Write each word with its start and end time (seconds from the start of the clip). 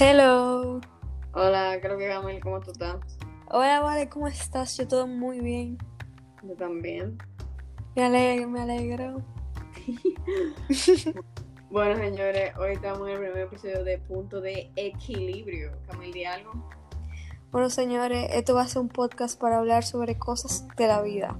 Hello. 0.00 0.80
Hola, 1.32 1.76
creo 1.82 1.98
que 1.98 2.06
Gamel, 2.06 2.38
¿cómo 2.38 2.60
tú 2.60 2.70
estás? 2.70 3.00
Hola, 3.50 3.80
Vale, 3.80 4.08
¿cómo 4.08 4.28
estás? 4.28 4.76
Yo 4.76 4.86
todo 4.86 5.08
muy 5.08 5.40
bien. 5.40 5.76
Yo 6.44 6.54
también. 6.54 7.18
Me 7.96 8.04
alegro, 8.04 8.48
me 8.48 8.60
alegro. 8.60 9.22
Bueno, 11.70 11.96
señores, 11.96 12.56
hoy 12.56 12.72
estamos 12.72 13.06
en 13.08 13.14
el 13.14 13.20
primer 13.20 13.38
episodio 13.42 13.84
de 13.84 13.98
Punto 13.98 14.40
de 14.40 14.70
Equilibrio. 14.76 15.72
Camil, 15.86 16.12
¿di 16.14 16.24
algo? 16.24 16.52
Bueno, 17.50 17.68
señores, 17.68 18.30
esto 18.32 18.54
va 18.54 18.62
a 18.62 18.68
ser 18.68 18.80
un 18.80 18.88
podcast 18.88 19.38
para 19.38 19.58
hablar 19.58 19.84
sobre 19.84 20.16
cosas 20.16 20.66
de 20.76 20.86
la 20.86 21.02
vida. 21.02 21.36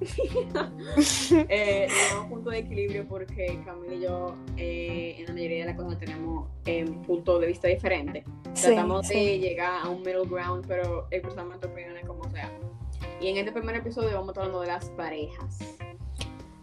eh, 1.48 1.88
Punto 2.28 2.50
de 2.50 2.58
Equilibrio 2.58 3.06
porque 3.06 3.60
Camil 3.64 3.92
y 3.92 4.00
yo, 4.00 4.34
eh, 4.56 5.16
en 5.18 5.26
la 5.26 5.32
mayoría 5.32 5.60
de 5.60 5.64
las 5.66 5.76
cosas, 5.76 5.98
tenemos 5.98 6.48
eh, 6.66 6.84
puntos 7.06 7.40
de 7.40 7.46
vista 7.46 7.68
diferentes. 7.68 8.24
Sí, 8.54 8.68
Tratamos 8.68 9.08
de 9.08 9.38
llegar 9.38 9.82
a 9.82 9.88
un 9.88 10.02
middle 10.02 10.26
ground, 10.26 10.64
pero 10.66 11.06
cruzamos 11.22 11.50
nuestras 11.50 11.72
opiniones 11.72 12.04
como 12.06 12.28
sea. 12.30 12.50
Y 13.20 13.28
en 13.28 13.36
este 13.36 13.52
primer 13.52 13.76
episodio 13.76 14.12
vamos 14.12 14.28
a 14.28 14.32
estar 14.32 14.44
hablando 14.44 14.62
de 14.62 14.68
las 14.68 14.86
parejas. 14.90 15.58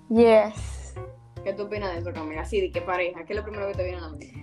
Yes. 0.10 0.96
¿Qué 1.44 1.54
tú 1.54 1.64
opinas 1.64 1.94
de 1.94 2.00
eso, 2.00 2.12
Camila? 2.14 2.44
Sí, 2.46 2.60
¿de 2.62 2.72
qué 2.72 2.82
pareja? 2.82 3.24
¿Qué 3.26 3.34
es 3.34 3.38
lo 3.38 3.44
primero 3.44 3.68
que 3.68 3.74
te 3.76 3.84
viene 3.84 4.00
a 4.00 4.02
la 4.02 4.10
mente? 4.10 4.34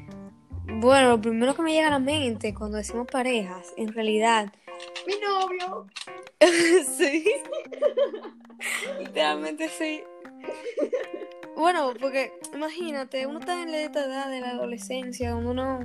Bueno, 0.67 1.11
lo 1.11 1.21
primero 1.21 1.55
que 1.55 1.63
me 1.63 1.73
llega 1.73 1.89
a 1.89 1.91
la 1.91 1.99
mente 1.99 2.55
cuando 2.55 2.79
decimos 2.79 3.07
parejas, 3.11 3.75
en 3.77 3.93
realidad, 3.93 4.53
¡Mi 5.07 5.15
novio! 5.21 5.87
sí. 6.97 7.25
Literalmente 9.01 9.69
sí. 9.69 10.03
Bueno, 11.57 11.93
porque 12.01 12.33
imagínate, 12.53 13.27
uno 13.27 13.39
está 13.41 13.63
en 13.63 13.69
esta 13.71 14.05
edad 14.05 14.29
de 14.31 14.41
la 14.41 14.51
adolescencia, 14.51 15.35
uno, 15.37 15.81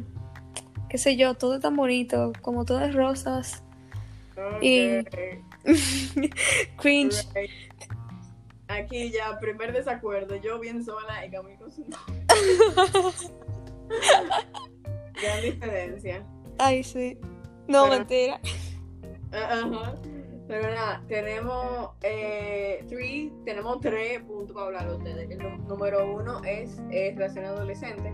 qué 0.89 0.97
sé 0.97 1.15
yo, 1.15 1.35
todo 1.35 1.55
es 1.55 1.61
tan 1.61 1.75
bonito, 1.75 2.33
como 2.41 2.65
todo 2.65 2.81
es 2.81 2.93
rosas. 2.95 3.63
Y-. 4.61 5.03
Cringe. 6.77 7.27
Right. 7.35 7.51
Aquí 8.67 9.11
ya, 9.11 9.37
primer 9.39 9.73
desacuerdo. 9.73 10.35
Yo 10.37 10.59
bien 10.59 10.83
sola 10.83 11.25
y 11.25 11.31
Camil 11.31 11.57
con 11.57 11.71
su 11.71 11.83
Gran 15.21 15.41
diferencia. 15.41 16.23
Ay, 16.57 16.83
sí. 16.83 17.17
No, 17.67 17.83
Pero- 17.85 17.97
mentira. 17.97 18.39
Ah, 19.31 19.61
Ajá. 19.63 19.95
Pero 20.49 20.67
nada, 20.73 21.03
tenemos 21.07 21.91
eh, 22.01 22.83
three, 22.89 23.31
tenemos 23.45 23.79
tres 23.81 24.19
puntos 24.23 24.51
para 24.55 24.65
hablar 24.65 24.89
de 24.89 24.95
ustedes. 24.95 25.29
El 25.29 25.67
número 25.67 26.11
uno 26.11 26.43
es, 26.43 26.81
es 26.89 27.15
relación 27.15 27.45
adolescente. 27.45 28.11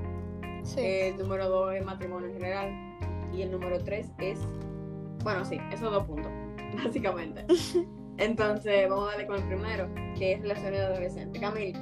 Sí. 0.63 0.81
El 0.81 1.17
número 1.17 1.47
dos 1.47 1.73
es 1.73 1.85
matrimonio 1.85 2.27
en 2.27 2.33
general. 2.33 2.97
Y 3.33 3.41
el 3.41 3.51
número 3.51 3.81
tres 3.81 4.11
es. 4.17 4.37
Bueno, 5.23 5.45
sí, 5.45 5.61
esos 5.71 5.89
dos 5.89 6.03
puntos, 6.03 6.29
básicamente. 6.83 7.45
Entonces, 8.17 8.89
vamos 8.89 9.07
a 9.07 9.11
darle 9.11 9.27
con 9.27 9.37
el 9.37 9.47
primero, 9.47 9.89
que 10.17 10.33
es 10.33 10.41
relaciones 10.41 10.81
adolescentes. 10.81 11.41
Camil, 11.41 11.73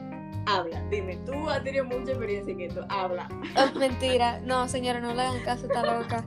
habla, 0.45 0.83
dime, 0.91 1.17
tú 1.25 1.49
has 1.49 1.63
tenido 1.63 1.85
mucha 1.85 2.11
experiencia 2.11 2.53
en 2.53 2.61
esto, 2.61 2.85
habla. 2.89 3.27
Ah, 3.55 3.71
mentira. 3.75 4.39
No, 4.41 4.67
señora, 4.67 4.99
no 4.99 5.15
le 5.15 5.21
hagan 5.23 5.43
caso, 5.43 5.65
está 5.65 5.83
loca. 5.83 6.23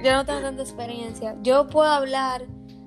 Yo 0.00 0.12
no 0.12 0.24
tengo 0.24 0.42
tanta 0.42 0.62
experiencia. 0.62 1.34
Yo 1.42 1.66
puedo 1.66 1.90
hablar 1.90 2.42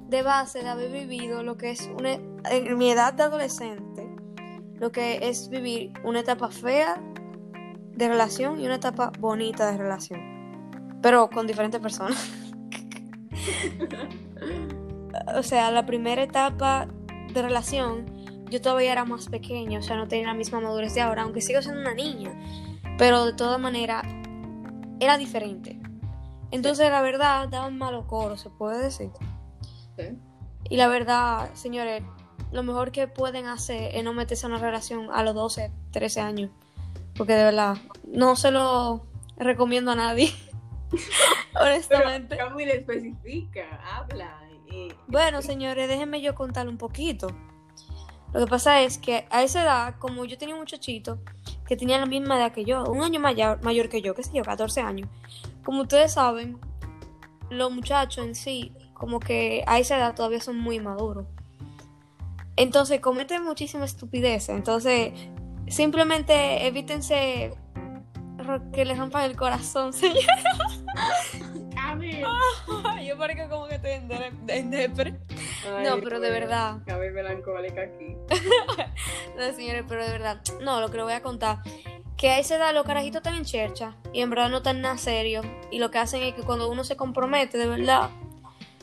de 0.07 0.21
base 0.21 0.61
de 0.61 0.69
haber 0.69 0.91
vivido 0.91 1.43
lo 1.43 1.57
que 1.57 1.71
es 1.71 1.89
una, 1.97 2.13
en 2.49 2.77
mi 2.77 2.91
edad 2.91 3.13
de 3.13 3.23
adolescente, 3.23 4.07
lo 4.75 4.91
que 4.91 5.27
es 5.27 5.49
vivir 5.49 5.93
una 6.03 6.21
etapa 6.21 6.49
fea 6.49 7.01
de 7.97 8.07
relación 8.07 8.59
y 8.59 8.65
una 8.65 8.75
etapa 8.75 9.11
bonita 9.19 9.69
de 9.71 9.77
relación. 9.77 10.21
Pero 11.01 11.29
con 11.29 11.47
diferentes 11.47 11.81
personas. 11.81 12.31
o 15.35 15.43
sea, 15.43 15.71
la 15.71 15.85
primera 15.85 16.23
etapa 16.23 16.87
de 17.33 17.41
relación, 17.41 18.05
yo 18.49 18.61
todavía 18.61 18.91
era 18.91 19.03
más 19.03 19.27
pequeña, 19.27 19.79
o 19.79 19.81
sea, 19.81 19.97
no 19.97 20.07
tenía 20.07 20.27
la 20.27 20.33
misma 20.33 20.59
madurez 20.59 20.93
de 20.93 21.01
ahora, 21.01 21.23
aunque 21.23 21.41
sigo 21.41 21.61
siendo 21.61 21.81
una 21.81 21.93
niña. 21.93 22.31
Pero 22.97 23.25
de 23.25 23.33
todas 23.33 23.59
maneras, 23.59 24.03
era 24.99 25.17
diferente. 25.17 25.79
Entonces, 26.51 26.89
la 26.89 27.01
verdad, 27.01 27.49
daban 27.49 27.77
malo 27.77 28.07
coro, 28.07 28.37
se 28.37 28.49
puede 28.49 28.81
decir. 28.81 29.11
Sí. 29.97 30.17
Y 30.69 30.77
la 30.77 30.87
verdad, 30.87 31.53
señores, 31.53 32.03
lo 32.51 32.63
mejor 32.63 32.91
que 32.91 33.07
pueden 33.07 33.45
hacer 33.45 33.95
es 33.95 34.03
no 34.03 34.13
meterse 34.13 34.45
en 34.45 34.53
una 34.53 34.61
relación 34.61 35.09
a 35.11 35.23
los 35.23 35.35
12, 35.35 35.71
13 35.91 36.21
años. 36.21 36.51
Porque 37.15 37.33
de 37.33 37.43
verdad, 37.43 37.77
no 38.05 38.35
se 38.35 38.51
lo 38.51 39.05
recomiendo 39.37 39.91
a 39.91 39.95
nadie. 39.95 40.31
Pero 41.53 41.65
Honestamente. 41.65 42.37
Camil 42.37 42.69
especifica, 42.69 43.81
habla. 43.83 44.39
Y, 44.71 44.89
Bueno, 45.07 45.41
señores, 45.41 45.87
déjenme 45.87 46.21
yo 46.21 46.35
contarle 46.35 46.71
un 46.71 46.77
poquito. 46.77 47.27
Lo 48.33 48.41
que 48.41 48.47
pasa 48.47 48.81
es 48.81 48.97
que 48.97 49.25
a 49.29 49.43
esa 49.43 49.63
edad, 49.63 49.95
como 49.99 50.25
yo 50.25 50.37
tenía 50.37 50.53
un 50.53 50.61
muchachito 50.61 51.19
que 51.65 51.75
tenía 51.75 51.97
la 51.97 52.05
misma 52.05 52.37
edad 52.37 52.51
que 52.51 52.65
yo, 52.65 52.83
un 52.83 53.01
año 53.01 53.19
mayor, 53.19 53.61
mayor 53.63 53.89
que 53.89 54.01
yo, 54.01 54.13
qué 54.13 54.23
sé 54.23 54.31
yo, 54.33 54.43
14 54.43 54.81
años. 54.81 55.09
Como 55.63 55.81
ustedes 55.81 56.13
saben, 56.13 56.59
los 57.49 57.71
muchachos 57.71 58.25
en 58.25 58.35
sí, 58.35 58.73
como 58.97 59.19
que 59.19 59.63
a 59.67 59.79
esa 59.79 59.97
edad 59.97 60.15
todavía 60.15 60.39
son 60.41 60.57
muy 60.57 60.79
maduros. 60.79 61.25
Entonces 62.55 62.99
cometen 62.99 63.43
muchísimas 63.43 63.91
estupideces. 63.91 64.49
Entonces, 64.49 65.13
simplemente 65.67 66.65
evítense 66.65 67.53
que 68.73 68.85
les 68.85 68.97
rompan 68.97 69.25
el 69.25 69.35
corazón, 69.35 69.93
señor. 69.93 70.23
Camil. 71.73 72.25
yo 73.05 73.17
parezco 73.17 73.49
como 73.49 73.67
que 73.67 73.75
estoy 73.75 73.91
en, 73.91 74.09
en 74.47 74.71
depre. 74.71 75.19
Ay, 75.65 75.85
No, 75.85 76.01
pero 76.01 76.19
de 76.19 76.31
verdad. 76.31 76.77
Camil 76.85 77.11
melancólica 77.11 77.81
aquí. 77.81 78.15
No, 79.37 79.53
señores, 79.53 79.85
pero 79.87 80.03
de 80.03 80.11
verdad, 80.11 80.41
no, 80.61 80.81
lo 80.81 80.89
que 80.89 80.97
le 80.97 81.03
voy 81.03 81.13
a 81.13 81.21
contar, 81.21 81.59
que 82.17 82.29
a 82.29 82.39
esa 82.39 82.55
edad 82.55 82.73
los 82.73 82.87
carajitos 82.87 83.17
están 83.17 83.35
en 83.35 83.45
chercha 83.45 83.95
y 84.11 84.21
en 84.21 84.31
verdad 84.31 84.49
no 84.49 84.57
están 84.57 84.81
nada 84.81 84.97
serio 84.97 85.41
y 85.69 85.77
lo 85.77 85.91
que 85.91 85.99
hacen 85.99 86.23
es 86.23 86.33
que 86.33 86.41
cuando 86.41 86.67
uno 86.67 86.83
se 86.83 86.95
compromete, 86.97 87.59
de 87.59 87.67
verdad, 87.67 88.09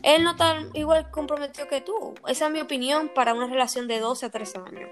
él 0.05 0.23
no 0.23 0.33
está 0.33 0.63
igual 0.75 1.11
comprometido 1.11 1.67
que 1.67 1.81
tú. 1.81 2.15
Esa 2.29 2.47
es 2.47 2.53
mi 2.53 2.61
opinión 2.61 3.11
para 3.15 3.33
una 3.33 3.47
relación 3.47 3.89
de 3.89 4.01
12 4.01 4.27
a 4.27 4.31
13 4.31 4.59
años. 4.59 4.91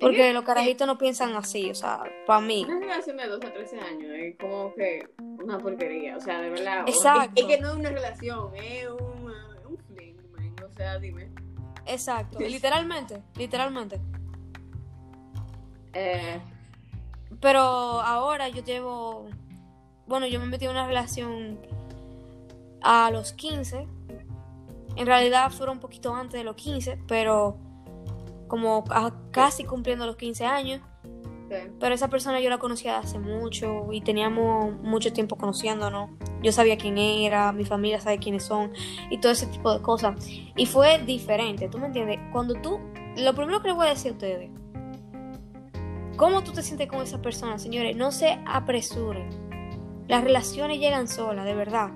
Porque 0.00 0.32
los 0.32 0.44
carajitos 0.44 0.86
no 0.86 0.98
piensan 0.98 1.34
así, 1.34 1.70
o 1.70 1.74
sea, 1.74 2.02
para 2.26 2.40
mí. 2.40 2.64
Una 2.64 2.78
relación 2.78 3.16
de 3.16 3.26
12 3.26 3.46
a 3.46 3.52
13 3.52 3.80
años 3.80 4.10
es 4.12 4.36
como 4.38 4.72
que 4.74 5.08
una 5.18 5.58
porquería, 5.58 6.16
o 6.16 6.20
sea, 6.20 6.40
de 6.40 6.50
verdad. 6.50 6.84
Exacto. 6.86 7.32
Es, 7.34 7.42
es 7.42 7.48
que 7.48 7.60
no 7.60 7.70
es 7.70 7.76
una 7.76 7.90
relación, 7.90 8.54
es 8.54 8.86
un, 8.88 9.32
un 9.68 9.78
fling, 9.88 10.16
man, 10.32 10.54
o 10.64 10.76
sea, 10.76 10.98
dime. 10.98 11.30
Exacto, 11.86 12.38
literalmente, 12.38 13.20
literalmente. 13.36 14.00
Eh, 15.92 16.40
Pero 17.40 17.60
ahora 17.60 18.48
yo 18.48 18.62
llevo. 18.62 19.28
Bueno, 20.06 20.26
yo 20.26 20.38
me 20.38 20.46
metí 20.46 20.66
en 20.66 20.72
una 20.72 20.86
relación 20.86 21.58
a 22.82 23.10
los 23.10 23.32
15. 23.32 23.88
En 24.96 25.06
realidad 25.06 25.50
fueron 25.50 25.76
un 25.76 25.80
poquito 25.80 26.14
antes 26.14 26.34
de 26.38 26.44
los 26.44 26.54
15, 26.56 26.98
pero 27.08 27.56
como 28.48 28.84
a- 28.90 29.12
casi 29.30 29.64
cumpliendo 29.64 30.06
los 30.06 30.16
15 30.16 30.44
años. 30.46 30.80
sí. 31.50 31.56
Pero 31.78 31.94
esa 31.94 32.08
persona 32.08 32.40
yo 32.40 32.48
la 32.50 32.58
conocía 32.58 32.98
hace 32.98 33.18
mucho 33.18 33.92
y 33.92 34.00
teníamos 34.00 34.72
mucho 34.82 35.12
tiempo 35.12 35.36
conociéndonos. 35.36 36.10
Yo 36.42 36.52
sabía 36.52 36.76
quién 36.78 36.98
era, 36.98 37.52
mi 37.52 37.64
familia 37.64 38.00
sabe 38.00 38.18
quiénes 38.18 38.44
son 38.44 38.72
y 39.10 39.18
todo 39.18 39.32
ese 39.32 39.46
tipo 39.46 39.72
de 39.72 39.80
cosas. 39.82 40.14
Y 40.56 40.66
fue 40.66 40.98
diferente, 41.04 41.68
¿tú 41.68 41.78
me 41.78 41.86
entiendes? 41.86 42.18
Cuando 42.32 42.54
tú, 42.60 42.80
lo 43.16 43.34
primero 43.34 43.60
que 43.62 43.68
les 43.68 43.76
voy 43.76 43.86
a 43.86 43.90
decir 43.90 44.10
a 44.10 44.14
ustedes, 44.14 44.50
¿cómo 46.16 46.42
tú 46.42 46.52
te 46.52 46.62
sientes 46.62 46.88
con 46.88 47.02
esa 47.02 47.20
persona, 47.20 47.58
señores? 47.58 47.96
No 47.96 48.10
se 48.12 48.38
apresuren. 48.46 49.28
Las 50.08 50.22
relaciones 50.24 50.78
llegan 50.78 51.08
solas, 51.08 51.44
de 51.44 51.54
verdad. 51.54 51.90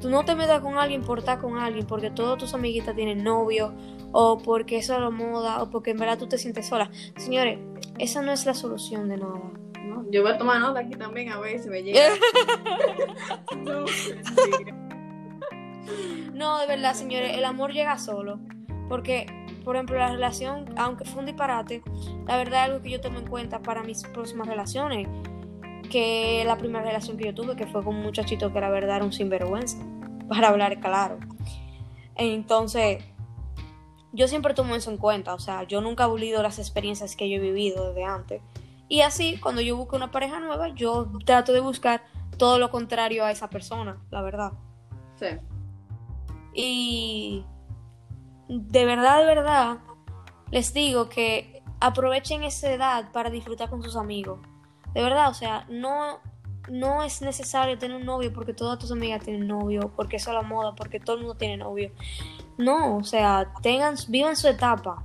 Tú 0.00 0.10
no 0.10 0.24
te 0.24 0.34
metas 0.34 0.60
con 0.60 0.78
alguien 0.78 1.02
por 1.02 1.20
estar 1.20 1.40
con 1.40 1.58
alguien 1.58 1.86
porque 1.86 2.10
todos 2.10 2.38
tus 2.38 2.54
amiguitas 2.54 2.94
tienen 2.94 3.24
novio 3.24 3.72
o 4.12 4.38
porque 4.38 4.78
eso 4.78 4.94
es 4.94 5.00
la 5.00 5.10
moda 5.10 5.62
o 5.62 5.70
porque 5.70 5.92
en 5.92 5.98
verdad 5.98 6.18
tú 6.18 6.26
te 6.26 6.38
sientes 6.38 6.66
sola. 6.66 6.90
Señores, 7.16 7.58
esa 7.98 8.22
no 8.22 8.32
es 8.32 8.44
la 8.46 8.54
solución 8.54 9.08
de 9.08 9.16
nada. 9.16 9.40
¿no? 9.84 10.04
Yo 10.10 10.22
voy 10.22 10.32
a 10.32 10.38
tomar 10.38 10.60
nota 10.60 10.80
aquí 10.80 10.94
también 10.96 11.30
a 11.30 11.38
ver 11.38 11.60
si 11.60 11.68
me 11.68 11.82
llega. 11.82 12.00
no. 13.56 13.84
No, 16.32 16.58
de 16.58 16.66
verdad, 16.66 16.92
señores, 16.94 17.36
el 17.36 17.44
amor 17.44 17.72
llega 17.72 17.96
solo. 17.96 18.38
Porque, 18.88 19.26
por 19.64 19.76
ejemplo, 19.76 19.96
la 19.96 20.12
relación, 20.12 20.66
aunque 20.76 21.04
fue 21.04 21.20
un 21.20 21.26
disparate, 21.26 21.82
la 22.26 22.36
verdad 22.36 22.64
es 22.64 22.70
algo 22.70 22.82
que 22.82 22.90
yo 22.90 23.00
tomo 23.00 23.18
en 23.18 23.26
cuenta 23.26 23.60
para 23.60 23.82
mis 23.82 24.02
próximas 24.04 24.46
relaciones. 24.46 25.08
Que 25.88 26.42
la 26.46 26.56
primera 26.58 26.84
relación 26.84 27.16
que 27.16 27.26
yo 27.26 27.34
tuve, 27.34 27.56
que 27.56 27.66
fue 27.66 27.82
con 27.82 27.96
un 27.96 28.02
muchachito 28.02 28.52
que 28.52 28.60
la 28.60 28.70
verdad 28.70 28.96
era 28.96 29.04
un 29.04 29.12
sinvergüenza, 29.12 29.78
para 30.28 30.48
hablar 30.48 30.80
claro. 30.80 31.18
Entonces, 32.14 33.04
yo 34.12 34.28
siempre 34.28 34.54
tomo 34.54 34.74
eso 34.74 34.90
en 34.90 34.96
cuenta. 34.96 35.34
O 35.34 35.38
sea, 35.38 35.64
yo 35.64 35.80
nunca 35.80 36.04
he 36.04 36.06
olvidado 36.06 36.42
las 36.42 36.58
experiencias 36.58 37.16
que 37.16 37.28
yo 37.28 37.36
he 37.36 37.40
vivido 37.40 37.88
desde 37.88 38.04
antes. 38.04 38.42
Y 38.88 39.00
así, 39.00 39.38
cuando 39.38 39.60
yo 39.60 39.76
busco 39.76 39.96
una 39.96 40.10
pareja 40.10 40.40
nueva, 40.40 40.68
yo 40.68 41.10
trato 41.24 41.52
de 41.52 41.60
buscar 41.60 42.02
todo 42.38 42.58
lo 42.58 42.70
contrario 42.70 43.24
a 43.24 43.30
esa 43.30 43.50
persona, 43.50 43.98
la 44.10 44.22
verdad. 44.22 44.52
Sí. 45.16 45.26
Y 46.54 47.44
de 48.48 48.84
verdad, 48.84 49.18
de 49.18 49.26
verdad, 49.26 49.78
les 50.50 50.72
digo 50.72 51.08
que 51.08 51.62
aprovechen 51.80 52.42
esa 52.44 52.72
edad 52.72 53.12
para 53.12 53.30
disfrutar 53.30 53.68
con 53.68 53.82
sus 53.82 53.96
amigos. 53.96 54.40
De 54.96 55.02
verdad, 55.02 55.28
o 55.28 55.34
sea, 55.34 55.66
no, 55.68 56.20
no 56.70 57.02
es 57.02 57.20
necesario 57.20 57.76
tener 57.76 57.98
un 57.98 58.06
novio 58.06 58.32
porque 58.32 58.54
todas 58.54 58.78
tus 58.78 58.90
amigas 58.90 59.22
tienen 59.22 59.46
novio, 59.46 59.92
porque 59.94 60.16
eso 60.16 60.30
es 60.30 60.36
la 60.36 60.40
moda, 60.40 60.74
porque 60.74 60.98
todo 60.98 61.16
el 61.16 61.22
mundo 61.24 61.36
tiene 61.36 61.58
novio. 61.58 61.90
No, 62.56 62.96
o 62.96 63.04
sea, 63.04 63.52
tengan, 63.60 63.96
vivan 64.08 64.36
su 64.36 64.48
etapa. 64.48 65.04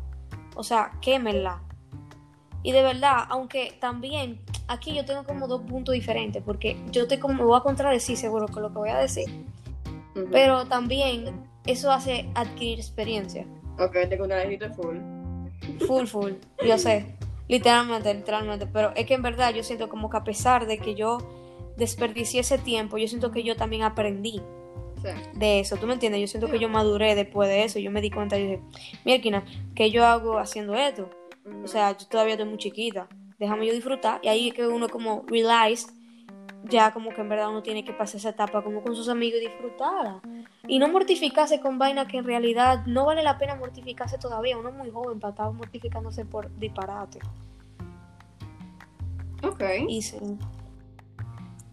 O 0.55 0.63
sea, 0.63 0.93
quémenla. 1.01 1.61
Y 2.63 2.71
de 2.71 2.83
verdad, 2.83 3.25
aunque 3.27 3.77
también 3.81 4.39
aquí 4.69 4.95
yo 4.95 5.03
tengo 5.03 5.25
como 5.25 5.49
dos 5.49 5.63
puntos 5.63 5.93
diferentes, 5.93 6.41
porque 6.41 6.81
yo 6.91 7.05
te 7.05 7.19
como 7.19 7.33
me 7.33 7.43
voy 7.43 7.59
a 7.59 7.61
contradecir 7.61 8.15
seguro 8.15 8.47
con 8.47 8.63
lo 8.63 8.69
que 8.69 8.75
voy 8.75 8.89
a 8.91 8.97
decir. 8.97 9.25
Pero 10.31 10.67
también 10.67 11.49
eso 11.65 11.91
hace 11.91 12.29
adquirir 12.33 12.79
experiencia. 12.79 13.45
Ok, 13.77 13.97
te 14.07 14.17
contradijiste 14.17 14.69
full. 14.69 14.95
Full, 15.85 16.05
full. 16.05 16.31
Yo 16.65 16.77
sé. 16.77 17.13
Literalmente, 17.51 18.13
literalmente. 18.13 18.65
Pero 18.65 18.93
es 18.95 19.05
que 19.05 19.13
en 19.13 19.21
verdad 19.21 19.53
yo 19.53 19.61
siento 19.61 19.89
como 19.89 20.09
que 20.09 20.15
a 20.15 20.23
pesar 20.23 20.65
de 20.67 20.77
que 20.77 20.95
yo 20.95 21.17
desperdicié 21.75 22.39
ese 22.39 22.57
tiempo, 22.57 22.97
yo 22.97 23.09
siento 23.09 23.29
que 23.31 23.43
yo 23.43 23.57
también 23.57 23.83
aprendí 23.83 24.41
Sí. 25.01 25.09
de 25.33 25.59
eso. 25.59 25.75
¿Tú 25.75 25.85
me 25.85 25.93
entiendes? 25.93 26.21
Yo 26.21 26.27
siento 26.27 26.49
que 26.49 26.59
yo 26.59 26.69
maduré 26.69 27.13
después 27.13 27.49
de 27.49 27.63
eso. 27.65 27.77
Yo 27.79 27.91
me 27.91 27.99
di 27.99 28.09
cuenta 28.09 28.37
y 28.39 28.43
dije, 28.43 28.61
mierda, 29.03 29.43
¿qué 29.75 29.91
yo 29.91 30.05
hago 30.05 30.37
haciendo 30.39 30.75
esto? 30.75 31.09
O 31.61 31.67
sea, 31.67 31.97
yo 31.97 32.07
todavía 32.07 32.35
estoy 32.35 32.47
muy 32.47 32.57
chiquita. 32.57 33.09
Déjame 33.37 33.65
yo 33.67 33.73
disfrutar. 33.73 34.19
Y 34.23 34.29
ahí 34.29 34.47
es 34.49 34.53
que 34.53 34.65
uno 34.67 34.87
como 34.87 35.25
realize 35.27 35.87
ya 36.63 36.93
como 36.93 37.13
que 37.13 37.21
en 37.21 37.29
verdad 37.29 37.49
uno 37.49 37.63
tiene 37.63 37.83
que 37.83 37.93
pasar 37.93 38.17
esa 38.17 38.29
etapa 38.29 38.63
como 38.63 38.81
con 38.81 38.95
sus 38.95 39.09
amigos 39.09 39.41
y 39.41 39.47
disfrutarla. 39.47 40.21
Y 40.67 40.79
no 40.79 40.87
mortificarse 40.89 41.59
con 41.59 41.77
vainas 41.77 42.07
que 42.07 42.17
en 42.17 42.25
realidad 42.25 42.85
no 42.85 43.05
vale 43.05 43.23
la 43.23 43.37
pena 43.37 43.55
mortificarse 43.55 44.17
todavía. 44.17 44.57
Uno 44.57 44.69
es 44.69 44.75
muy 44.75 44.91
joven 44.91 45.19
para 45.19 45.31
estar 45.31 45.51
mortificándose 45.51 46.25
por 46.25 46.55
disparate. 46.57 47.19
Ok. 49.43 49.63
Y 49.87 50.01
sí. 50.01 50.19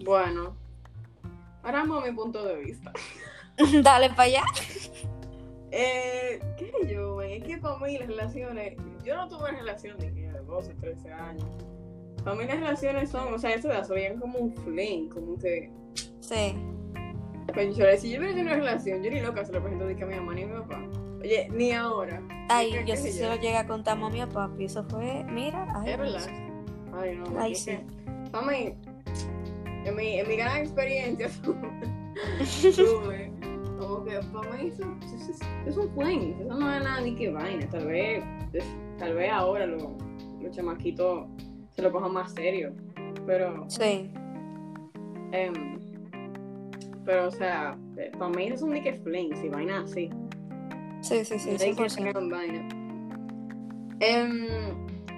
Bueno. 0.04 0.56
Ahora 1.62 1.80
vamos 1.80 2.02
a 2.02 2.06
mi 2.06 2.16
punto 2.16 2.44
de 2.44 2.56
vista. 2.56 2.92
Dale 3.82 4.10
para 4.10 4.22
allá. 4.22 4.42
Eh, 5.70 6.40
¿Qué 6.56 6.72
yo? 6.90 7.20
Es 7.20 7.44
que 7.44 7.58
para 7.58 7.78
mí 7.78 7.98
las 7.98 8.08
relaciones. 8.08 8.76
Yo 9.04 9.16
no 9.16 9.28
tuve 9.28 9.50
relación 9.50 9.98
de 9.98 10.12
que 10.14 10.32
de 10.32 10.40
12, 10.40 10.74
13 10.74 11.12
años. 11.12 11.67
Para 12.28 12.40
mí 12.40 12.46
las 12.46 12.60
relaciones 12.60 13.08
son, 13.08 13.32
o 13.32 13.38
sea, 13.38 13.54
eso 13.54 13.68
ya 13.68 13.82
se 13.82 13.94
veían 13.94 14.18
como 14.18 14.38
un 14.38 14.54
fling, 14.54 15.08
como 15.08 15.38
que. 15.38 15.70
Sí. 16.20 16.54
Pues 17.54 17.74
yo, 17.74 17.86
si 17.96 18.10
yo 18.10 18.18
hubiera 18.18 18.34
tenido 18.34 18.54
una 18.54 18.56
relación, 18.56 19.02
yo 19.02 19.10
ni 19.10 19.20
loca 19.20 19.46
se 19.46 19.52
lo 19.54 19.62
presento 19.62 19.86
de 19.86 19.96
que 19.96 20.04
a 20.04 20.06
mi 20.06 20.14
mamá 20.16 20.34
ni 20.34 20.42
a 20.42 20.46
mi 20.48 20.52
papá. 20.52 20.78
Oye, 21.22 21.48
ni 21.50 21.72
ahora. 21.72 22.22
Ay, 22.50 22.70
¿Qué- 22.70 22.84
yo 22.84 22.96
sí 22.96 23.12
se 23.12 23.26
lo 23.26 23.36
llegué 23.36 23.56
a 23.56 23.66
contar 23.66 23.96
a 23.96 24.00
mami 24.00 24.18
y 24.18 24.20
a 24.20 24.28
papi. 24.28 24.66
Eso 24.66 24.84
fue, 24.84 25.24
mira, 25.24 25.66
ay, 25.74 25.92
Es 25.92 25.98
verdad. 25.98 26.26
Ay, 26.92 27.16
no. 27.16 27.40
Ay, 27.40 27.54
sí. 27.54 27.78
que, 28.34 28.42
mí, 28.42 28.74
en 29.86 29.96
mi, 29.96 30.20
en 30.20 30.28
mi 30.28 30.36
gran 30.36 30.58
experiencia, 30.58 31.30
tuve 31.42 33.32
como 33.78 34.04
que 34.04 34.20
para 34.34 34.50
mí 34.52 34.68
eso, 34.68 34.84
eso 35.06 35.30
es, 35.30 35.40
es 35.66 35.76
un 35.78 35.90
fling. 35.94 36.34
Eso 36.42 36.54
no 36.54 36.74
es 36.74 36.84
nada 36.84 37.00
ni 37.00 37.14
que 37.14 37.30
vaina. 37.30 37.66
Tal 37.70 37.86
vez, 37.86 38.22
tal 38.98 39.14
vez 39.14 39.32
ahora 39.32 39.64
los, 39.64 39.82
los 40.42 40.54
chamaquitos 40.54 41.26
se 41.78 41.82
lo 41.82 41.92
cojan 41.92 42.12
más 42.12 42.32
serio. 42.32 42.72
Pero, 43.24 43.64
Sí. 43.70 44.10
em, 45.30 45.78
pero 47.04 47.28
o 47.28 47.30
sea, 47.30 47.78
para 48.18 48.30
mí 48.30 48.46
eso 48.48 48.58
son 48.58 48.70
ni 48.70 48.82
que 48.82 48.94
flings 48.94 49.44
y 49.44 49.48
vaina 49.48 49.82
así. 49.82 50.10
Sí, 51.02 51.24
sí, 51.24 51.38
sí, 51.38 51.50
No 51.50 51.52
hay 51.52 51.58
que 51.58 51.88
100%. 51.88 51.88
sacar 51.90 52.16
en 52.22 52.28
vaina. 52.30 52.68
Em, 54.00 54.48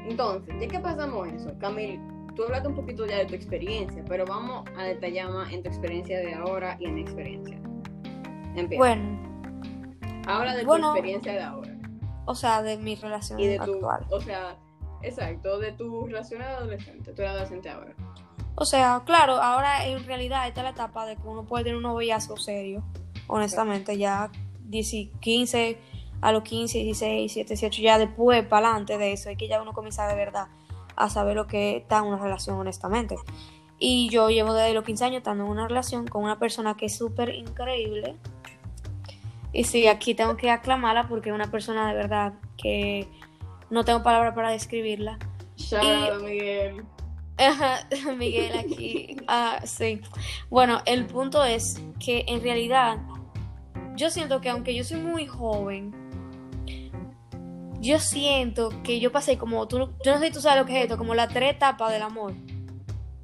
entonces, 0.07 0.55
ya 0.61 0.69
que 0.69 0.79
pasamos 0.81 1.29
eso, 1.29 1.51
Camil, 1.59 1.99
tú 2.37 2.45
hablaste 2.45 2.69
un 2.69 2.75
poquito 2.75 3.07
ya 3.07 3.17
de 3.17 3.25
tu 3.25 3.35
experiencia, 3.35 4.05
pero 4.07 4.27
vamos 4.27 4.69
a 4.77 4.83
detallar 4.85 5.31
más 5.33 5.51
en 5.55 5.63
tu 5.63 5.69
experiencia 5.71 6.19
de 6.19 6.35
ahora 6.35 6.77
y 6.79 6.85
en 6.89 6.95
mi 6.95 7.01
experiencia. 7.01 7.59
Empieza. 8.55 8.77
Bueno, 8.79 9.19
Habla 10.27 10.55
de 10.57 10.65
bueno. 10.67 10.89
tu 10.91 10.97
experiencia 10.99 11.33
de 11.33 11.41
ahora 11.43 11.71
o 12.27 12.35
sea, 12.35 12.63
de 12.63 12.77
mi 12.77 12.97
relación 12.97 13.41
y 13.41 13.47
de 13.47 13.57
tu, 13.59 13.73
actual. 13.77 14.05
o 14.11 14.21
sea, 14.21 14.57
exacto, 15.03 15.59
de 15.59 15.73
tu 15.73 16.07
relación 16.07 16.43
adolescente. 16.43 17.11
Eres 17.11 17.31
adolescente 17.31 17.69
ahora. 17.69 17.95
O 18.55 18.65
sea, 18.65 19.03
claro, 19.07 19.35
ahora 19.35 19.87
en 19.87 20.05
realidad 20.05 20.47
esta 20.47 20.61
es 20.61 20.65
la 20.65 20.71
etapa 20.71 21.07
de 21.07 21.17
que 21.17 21.23
uno 21.27 21.45
puede 21.45 21.65
tener 21.65 21.77
un 21.77 21.85
noviazgo 21.85 22.37
serio. 22.37 22.85
Honestamente, 23.27 23.97
ya 23.97 24.31
10, 24.65 25.11
15, 25.21 25.79
a 26.21 26.33
los 26.33 26.43
15, 26.43 26.79
16, 26.79 27.35
17, 27.35 27.55
18, 27.55 27.83
ya 27.83 27.99
después, 27.99 28.45
para 28.47 28.69
adelante 28.69 28.99
de 28.99 29.13
eso, 29.13 29.31
es 29.31 29.39
que 29.39 29.49
ya 29.49 29.63
uno 29.63 29.73
comienza 29.73 30.07
de 30.07 30.15
verdad 30.15 30.49
a 30.97 31.09
saber 31.09 31.37
lo 31.37 31.47
que 31.47 31.79
está 31.79 31.99
en 31.99 32.05
una 32.05 32.19
relación, 32.19 32.57
honestamente. 32.59 33.17
Y 33.79 34.11
yo 34.11 34.29
llevo 34.29 34.53
desde 34.53 34.75
los 34.75 34.85
15 34.85 35.05
años 35.07 35.17
estando 35.19 35.45
en 35.45 35.51
una 35.51 35.67
relación 35.67 36.07
con 36.07 36.23
una 36.23 36.39
persona 36.39 36.77
que 36.77 36.87
es 36.87 36.97
súper 36.97 37.31
increíble. 37.31 38.17
Y 39.53 39.65
sí, 39.65 39.89
aquí 39.89 40.15
tengo 40.15 40.37
que 40.37 40.51
aclamarla 40.51 41.09
porque 41.09 41.31
es 41.31 41.35
una 41.35 41.51
persona 41.51 41.89
de 41.89 41.95
verdad 41.95 42.35
que 42.59 43.09
no 43.71 43.85
tengo 43.85 44.03
palabras 44.03 44.35
para 44.35 44.51
describirla. 44.51 45.19
Shout 45.57 45.83
Y- 45.85 46.09
out, 46.11 46.23
Miguel. 46.23 46.85
Ajá, 47.39 47.87
Miguel 48.19 48.59
aquí. 48.59 49.17
Ah, 49.27 49.61
sí. 49.65 50.01
Bueno, 50.51 50.81
el 50.87 51.07
punto 51.07 51.43
es 51.45 51.81
que 51.99 52.25
en 52.29 52.43
realidad 52.43 52.99
yo 53.97 54.11
siento 54.11 54.41
que 54.41 54.51
aunque 54.51 54.75
yo 54.75 54.85
soy 54.85 55.01
muy 55.01 55.27
joven, 55.27 55.95
yo 57.81 57.99
siento 57.99 58.71
que 58.83 59.01
yo 59.01 59.11
pasé 59.11 59.39
como 59.39 59.67
tú, 59.69 59.79
yo 60.05 60.13
no 60.13 60.19
sé 60.19 60.27
si 60.27 60.33
tú 60.33 60.41
sabes 60.41 60.61
lo 60.61 60.67
que 60.67 60.77
es 60.79 60.83
esto, 60.83 60.99
como 60.99 61.15
la 61.15 61.29
tres 61.29 61.55
etapas 61.55 61.91
del 61.93 62.03
amor. 62.03 62.35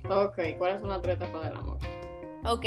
Ok, 0.08 0.38
¿cuáles 0.56 0.80
son 0.80 0.88
las 0.88 1.02
tres 1.02 1.16
etapas 1.16 1.44
del 1.44 1.56
amor? 1.58 1.78
Ok, 2.44 2.64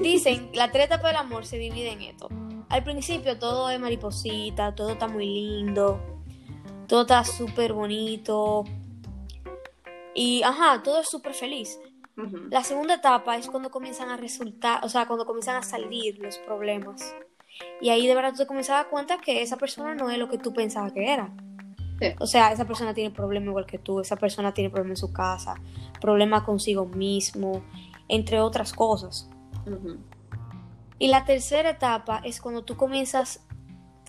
dicen, 0.00 0.50
la 0.54 0.70
tres 0.70 0.84
etapas 0.86 1.10
del 1.12 1.16
amor 1.16 1.44
se 1.46 1.58
divide 1.58 1.90
en 1.92 2.02
esto. 2.02 2.28
Al 2.68 2.84
principio 2.84 3.38
todo 3.38 3.70
es 3.70 3.80
mariposita, 3.80 4.74
todo 4.74 4.90
está 4.90 5.08
muy 5.08 5.26
lindo, 5.26 6.00
todo 6.86 7.02
está 7.02 7.24
súper 7.24 7.72
bonito. 7.72 8.64
Y, 10.14 10.42
ajá, 10.42 10.82
todo 10.82 11.00
es 11.00 11.08
súper 11.08 11.34
feliz. 11.34 11.78
La 12.48 12.64
segunda 12.64 12.94
etapa 12.94 13.36
es 13.36 13.46
cuando 13.48 13.70
comienzan 13.70 14.08
a 14.08 14.16
resultar, 14.16 14.82
o 14.82 14.88
sea, 14.88 15.06
cuando 15.06 15.26
comienzan 15.26 15.56
a 15.56 15.62
salir 15.62 16.18
los 16.18 16.38
problemas. 16.38 17.14
Y 17.80 17.90
ahí 17.90 18.06
de 18.06 18.14
verdad 18.14 18.32
tú 18.32 18.38
te 18.38 18.46
comienzas 18.46 18.70
a 18.70 18.76
dar 18.76 18.88
cuenta 18.88 19.18
que 19.18 19.42
esa 19.42 19.56
persona 19.58 19.94
no 19.94 20.10
es 20.10 20.18
lo 20.18 20.28
que 20.28 20.38
tú 20.38 20.54
pensabas 20.54 20.92
que 20.92 21.12
era. 21.12 21.30
Sí. 22.00 22.08
O 22.18 22.26
sea, 22.26 22.52
esa 22.52 22.66
persona 22.66 22.94
tiene 22.94 23.10
problemas 23.10 23.48
igual 23.48 23.66
que 23.66 23.78
tú, 23.78 24.00
esa 24.00 24.16
persona 24.16 24.52
tiene 24.52 24.70
problemas 24.70 24.98
en 25.02 25.08
su 25.08 25.12
casa, 25.12 25.54
problemas 26.00 26.42
consigo 26.42 26.86
mismo, 26.86 27.62
entre 28.08 28.40
otras 28.40 28.72
cosas. 28.72 29.28
Y 30.98 31.08
la 31.08 31.24
tercera 31.24 31.70
etapa 31.70 32.20
es 32.24 32.40
cuando 32.40 32.64
tú 32.64 32.76
comienzas, 32.76 33.45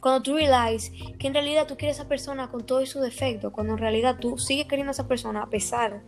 cuando 0.02 0.22
tú 0.22 0.36
realizas 0.36 0.92
que 1.20 1.28
en 1.28 1.34
realidad 1.34 1.68
tú 1.68 1.76
quieres 1.78 1.98
a 2.00 2.02
esa 2.02 2.10
persona 2.10 2.50
con 2.50 2.66
todo 2.66 2.86
su 2.86 3.00
defecto, 3.00 3.52
cuando 3.52 3.74
en 3.74 3.80
realidad 3.80 4.18
tú 4.20 4.38
sigues 4.38 4.68
queriendo 4.68 4.92
a 4.92 4.94
esa 4.94 5.08
persona 5.08 5.44
a 5.44 5.50
pesar 5.50 6.04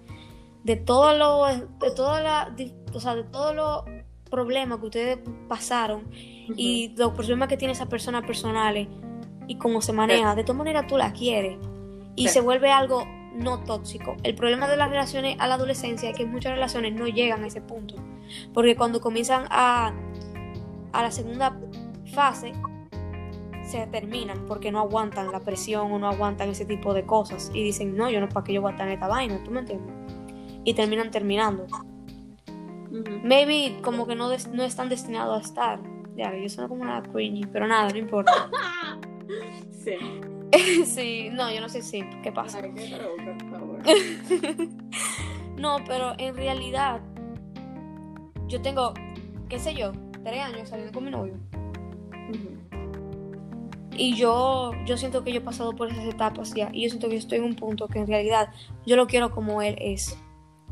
de 0.64 0.76
todo 0.76 1.18
lo, 1.18 1.46
de 1.46 1.92
toda 1.96 2.22
la, 2.22 2.56
o 2.94 3.00
sea, 3.00 3.16
de 3.16 3.24
todos 3.24 3.56
los 3.56 3.84
problemas 4.30 4.80
que 4.80 4.86
ustedes 4.86 5.20
pasaron 5.48 6.08
y 6.56 6.94
los 6.98 7.14
problemas 7.14 7.48
que 7.48 7.58
tiene 7.58 7.72
esa 7.72 7.88
persona 7.88 8.22
personales 8.22 8.88
y 9.48 9.56
cómo 9.56 9.82
se 9.82 9.94
maneja, 9.94 10.36
de 10.36 10.44
todas 10.44 10.58
maneras 10.58 10.86
tú 10.88 10.98
la 10.98 11.12
quieres 11.14 11.58
y 12.16 12.28
Sí. 12.28 12.34
se 12.34 12.42
vuelve 12.42 12.72
algo 12.72 13.06
no 13.34 13.64
tóxico. 13.64 14.18
El 14.24 14.36
problema 14.36 14.68
de 14.68 14.76
las 14.78 14.90
relaciones 14.90 15.38
a 15.40 15.48
la 15.48 15.56
adolescencia 15.56 16.10
es 16.10 16.18
que 16.18 16.26
muchas 16.26 16.52
relaciones 16.54 16.94
no 16.94 17.08
llegan 17.08 17.44
a 17.44 17.48
ese 17.48 17.62
punto, 17.62 17.96
porque 18.54 18.76
cuando 18.76 19.00
comienzan 19.02 19.46
a, 19.50 19.94
a 20.92 21.02
la 21.02 21.12
segunda 21.12 21.58
fase 22.14 22.52
se 23.70 23.86
terminan 23.88 24.46
porque 24.48 24.72
no 24.72 24.80
aguantan 24.80 25.32
la 25.32 25.40
presión 25.40 25.92
o 25.92 26.00
no 26.00 26.08
aguantan 26.08 26.50
ese 26.50 26.66
tipo 26.66 26.94
de 26.94 27.06
cosas 27.06 27.52
y 27.54 27.64
dicen, 27.64 27.96
no, 27.96 28.10
yo 28.10 28.20
no 28.20 28.28
para 28.30 28.44
qué 28.44 28.54
yo 28.54 28.62
voy 28.62 28.70
a 28.70 28.74
estar 28.74 28.88
en 28.88 28.94
esta 28.94 29.08
vaina, 29.08 29.42
¿tú 29.44 29.52
me 29.52 29.60
entiendes? 29.60 29.94
Y 30.64 30.74
terminan 30.74 31.12
terminando. 31.12 31.66
Maybe 33.24 33.80
como 33.84 34.08
que 34.08 34.16
no, 34.16 34.30
des- 34.30 34.48
no 34.50 34.64
están 34.64 34.90
destinados 34.90 35.38
a 35.38 35.42
estar. 35.46 35.80
Ya, 36.16 36.36
yo 36.36 36.50
soy 36.50 36.68
como 36.68 36.82
una 36.84 37.02
cringy, 37.04 37.46
pero 37.46 37.68
nada, 37.68 37.90
no 37.90 37.98
importa. 37.98 38.32
Sí. 39.72 39.96
sí, 40.86 41.30
no, 41.32 41.50
yo 41.54 41.62
no 41.62 41.70
sé 41.70 41.82
si, 41.82 42.02
¿qué 42.22 42.32
pasa? 42.32 42.60
Ay, 42.62 42.74
qué 42.76 42.90
loca, 42.90 43.38
por 43.50 43.60
favor. 43.60 43.80
no, 45.58 45.78
pero 45.88 46.14
en 46.18 46.36
realidad, 46.36 47.00
yo 48.48 48.62
tengo, 48.62 48.94
qué 49.48 49.58
sé 49.58 49.74
yo, 49.76 49.94
tres 50.24 50.44
años 50.44 50.68
saliendo 50.68 50.94
con 50.94 51.06
mi 51.06 51.12
novio. 51.12 51.36
Ujú. 52.30 52.59
Y 54.00 54.16
yo, 54.16 54.72
yo 54.86 54.96
siento 54.96 55.26
que 55.26 55.34
yo 55.34 55.40
he 55.40 55.42
pasado 55.42 55.76
por 55.76 55.92
esas 55.92 56.06
etapas 56.06 56.54
ya. 56.54 56.70
Y 56.72 56.84
yo 56.84 56.90
siento 56.90 57.10
que 57.10 57.16
yo 57.16 57.20
estoy 57.20 57.40
en 57.40 57.44
un 57.44 57.56
punto 57.56 57.90
que 57.90 58.00
en 58.00 58.08
realidad 58.08 58.50
yo 58.86 58.96
lo 58.96 59.08
quiero 59.08 59.30
como 59.32 59.62
él 59.62 59.76
es. 59.78 60.18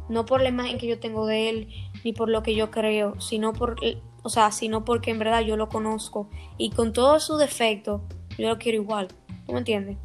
No 0.07 0.25
por 0.25 0.41
la 0.41 0.47
imagen 0.47 0.77
que 0.77 0.87
yo 0.87 0.97
tengo 0.97 1.25
de 1.25 1.49
él, 1.49 1.67
ni 2.05 2.13
por 2.13 2.29
lo 2.29 2.41
que 2.41 2.55
yo 2.55 2.71
creo, 2.71 3.19
sino 3.19 3.51
por, 3.51 3.75
o 4.23 4.29
sea, 4.29 4.53
sino 4.53 4.85
porque 4.85 5.11
en 5.11 5.19
verdad 5.19 5.41
yo 5.41 5.57
lo 5.57 5.67
conozco. 5.67 6.29
Y 6.57 6.69
con 6.69 6.93
todos 6.93 7.25
sus 7.25 7.37
defectos, 7.37 8.01
yo 8.37 8.47
lo 8.47 8.57
quiero 8.57 8.77
igual. 8.81 9.09
¿Tú 9.45 9.51
me 9.51 9.59
entiendes? 9.59 9.97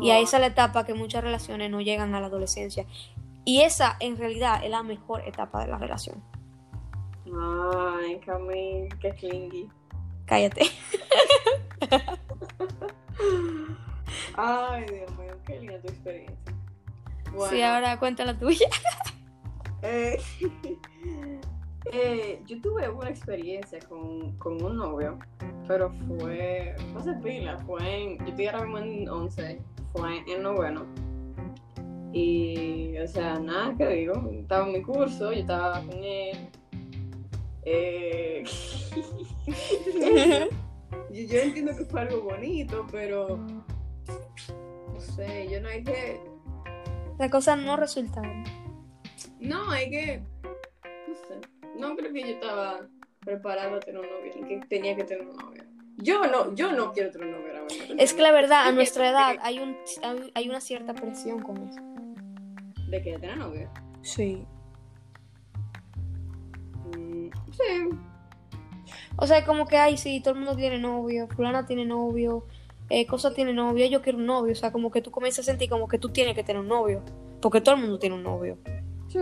Y 0.00 0.08
ahí 0.08 0.24
es 0.24 0.32
la 0.32 0.46
etapa 0.46 0.86
que 0.86 0.94
muchas 0.94 1.22
relaciones 1.22 1.70
no 1.70 1.82
llegan 1.82 2.14
a 2.14 2.20
la 2.22 2.28
adolescencia. 2.28 2.86
Y 3.44 3.60
esa, 3.60 3.98
en 4.00 4.16
realidad, 4.16 4.64
es 4.64 4.70
la 4.70 4.82
mejor 4.82 5.22
etapa 5.26 5.62
de 5.62 5.70
la 5.70 5.76
relación. 5.76 6.22
Ay, 7.26 8.18
Camille, 8.24 8.88
qué 8.98 9.10
clingy. 9.10 9.68
Cállate. 10.26 10.62
Ay, 14.36 14.84
Dios 14.84 15.18
mío, 15.18 15.34
qué 15.46 15.60
linda 15.60 15.80
tu 15.80 15.88
experiencia. 15.88 16.36
Sí, 17.50 17.62
ahora 17.62 17.98
cuenta 17.98 18.24
la 18.24 18.38
tuya. 18.38 18.68
Eh, 19.82 20.18
eh, 21.92 22.42
yo 22.46 22.60
tuve 22.60 22.88
una 22.88 23.10
experiencia 23.10 23.78
con, 23.88 24.36
con, 24.38 24.62
un 24.62 24.76
novio, 24.76 25.18
pero 25.68 25.90
fue, 26.06 26.74
fue 26.92 27.00
hace 27.00 27.12
pila, 27.22 27.58
fue 27.66 28.02
en, 28.02 28.18
yo 28.18 28.26
estoy 28.26 28.46
ahora 28.46 28.62
mismo 28.62 28.78
en 28.78 29.08
11, 29.08 29.60
fue 29.92 30.24
en 30.26 30.42
noveno. 30.42 30.86
Y, 32.12 32.96
o 32.98 33.06
sea, 33.06 33.38
nada 33.38 33.74
que 33.76 33.86
digo, 33.88 34.14
estaba 34.32 34.66
en 34.66 34.72
mi 34.72 34.82
curso, 34.82 35.32
yo 35.32 35.40
estaba 35.40 35.80
con 35.82 36.02
él. 36.02 36.48
Eh, 37.64 38.44
yo, 41.10 41.22
yo 41.22 41.40
entiendo 41.40 41.76
que 41.76 41.84
fue 41.84 42.00
algo 42.00 42.22
bonito, 42.22 42.86
pero 42.90 43.36
no 43.36 45.00
sé, 45.00 45.48
yo 45.50 45.60
no 45.60 45.68
hay 45.68 45.84
que. 45.84 46.20
Las 47.18 47.30
cosas 47.30 47.58
no 47.58 47.76
resultaron. 47.76 48.44
No, 49.40 49.70
hay 49.70 49.90
que. 49.90 50.22
No 51.08 51.14
sé. 51.14 51.40
No 51.78 51.94
creo 51.96 52.12
que 52.12 52.20
yo 52.20 52.28
estaba 52.28 52.80
preparado 53.20 53.76
a 53.76 53.80
tener 53.80 54.00
un 54.00 54.06
novio, 54.06 54.32
ni 54.36 54.48
que 54.48 54.66
tenía 54.66 54.96
que 54.96 55.04
tener 55.04 55.26
un 55.26 55.36
novio. 55.36 55.64
Yo 55.98 56.26
no, 56.26 56.54
yo 56.54 56.72
no 56.72 56.92
quiero 56.92 57.10
tener 57.10 57.28
un 57.28 57.32
novio 57.34 57.52
ahora 57.52 57.66
Es 57.98 58.12
que 58.12 58.22
la 58.22 58.32
verdad, 58.32 58.66
a 58.66 58.72
nuestra 58.72 59.08
edad 59.08 59.36
hay, 59.42 59.58
un, 59.58 59.76
hay 60.34 60.48
una 60.48 60.60
cierta 60.60 60.94
presión 60.94 61.40
con 61.40 61.68
eso. 61.68 61.80
¿De 62.90 63.02
que 63.02 63.18
tener 63.18 63.36
novio? 63.36 63.70
Sí. 64.02 64.46
Mm, 66.96 67.28
sí. 67.50 67.90
O 69.16 69.26
sea, 69.26 69.44
como 69.44 69.66
que, 69.66 69.78
ay, 69.78 69.96
sí, 69.96 70.20
todo 70.20 70.34
el 70.34 70.40
mundo 70.40 70.56
tiene 70.56 70.78
novio, 70.78 71.26
fulana 71.28 71.66
tiene 71.66 71.86
novio, 71.86 72.44
eh, 72.90 73.06
cosa 73.06 73.32
tiene 73.32 73.52
novio, 73.52 73.86
yo 73.86 74.02
quiero 74.02 74.18
un 74.18 74.26
novio. 74.26 74.52
O 74.52 74.56
sea, 74.56 74.72
como 74.72 74.90
que 74.90 75.00
tú 75.00 75.10
comienzas 75.10 75.48
a 75.48 75.52
sentir 75.52 75.70
como 75.70 75.88
que 75.88 75.98
tú 75.98 76.10
tienes 76.10 76.34
que 76.34 76.44
tener 76.44 76.60
un 76.60 76.68
novio. 76.68 77.02
Porque 77.40 77.60
todo 77.60 77.74
el 77.74 77.80
mundo 77.80 77.98
tiene 77.98 78.16
un 78.16 78.22
novio. 78.22 78.58
Sí. 79.08 79.18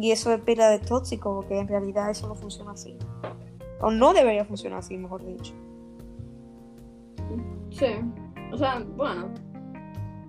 Y 0.00 0.10
eso 0.10 0.32
es 0.32 0.40
pila 0.40 0.68
de 0.70 0.78
tóxico, 0.78 1.34
porque 1.34 1.58
en 1.58 1.68
realidad 1.68 2.10
eso 2.10 2.26
no 2.28 2.34
funciona 2.34 2.72
así. 2.72 2.96
O 3.80 3.90
no 3.90 4.12
debería 4.12 4.44
funcionar 4.44 4.78
así, 4.78 4.96
mejor 4.96 5.24
dicho. 5.24 5.54
Sí. 7.70 7.86
O 8.52 8.56
sea, 8.56 8.84
bueno. 8.96 9.30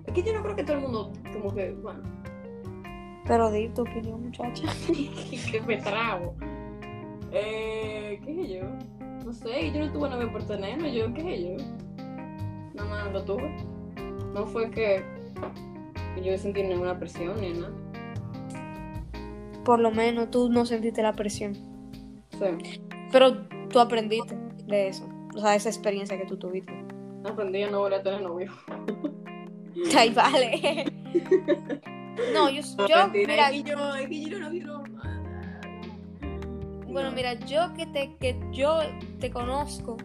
Es 0.06 0.12
que 0.12 0.22
yo 0.22 0.32
no 0.34 0.42
creo 0.42 0.56
que 0.56 0.64
todo 0.64 0.76
el 0.76 0.82
mundo, 0.82 1.12
como 1.32 1.54
que, 1.54 1.72
bueno. 1.72 2.02
Pero 3.26 3.50
di 3.50 3.68
tu 3.70 3.82
opinión, 3.82 4.22
muchacha. 4.22 4.66
que 4.86 5.60
me 5.66 5.76
trago. 5.78 6.34
¿Qué 8.26 8.42
es 8.42 8.48
yo? 8.48 8.62
No 9.24 9.32
sé, 9.32 9.70
yo 9.72 9.86
no 9.86 9.92
tuve 9.92 10.10
novio 10.10 10.32
por 10.32 10.42
tenerlo, 10.42 10.88
yo, 10.88 11.14
¿qué 11.14 11.34
es 11.34 11.40
yo? 11.42 11.64
Nada 12.74 12.88
más 12.90 13.12
lo 13.12 13.24
tuve. 13.24 13.56
No 14.34 14.44
fue 14.46 14.68
que 14.68 15.04
yo 16.20 16.36
sentí 16.36 16.64
ninguna 16.64 16.98
presión 16.98 17.40
ni 17.40 17.52
nada. 17.52 17.72
Por 19.64 19.78
lo 19.78 19.92
menos 19.92 20.28
tú 20.32 20.50
no 20.50 20.66
sentiste 20.66 21.02
la 21.02 21.12
presión. 21.12 21.54
Sí. 22.32 22.80
Pero 23.12 23.46
tú 23.68 23.78
aprendiste 23.78 24.36
de 24.66 24.88
eso. 24.88 25.08
O 25.36 25.40
sea, 25.40 25.54
esa 25.54 25.68
experiencia 25.68 26.18
que 26.18 26.26
tú 26.26 26.36
tuviste. 26.36 26.72
Aprendí 27.24 27.62
a 27.62 27.70
no 27.70 27.78
volver 27.78 28.00
a 28.00 28.02
tener 28.02 28.22
novio. 28.22 28.52
Ay, 29.96 30.10
vale. 30.10 30.84
no, 32.34 32.50
yo, 32.50 32.62
yo 32.88 33.08
mira, 33.08 33.52
yo, 33.52 33.94
es 33.94 34.08
que 34.08 34.24
yo 34.24 34.40
no 34.40 34.50
quiero 34.50 34.85
bueno, 36.96 37.12
mira, 37.12 37.34
yo 37.34 37.74
que 37.74 37.84
te, 37.84 38.16
que 38.16 38.40
yo 38.52 38.78
te 39.20 39.30
conozco 39.30 39.98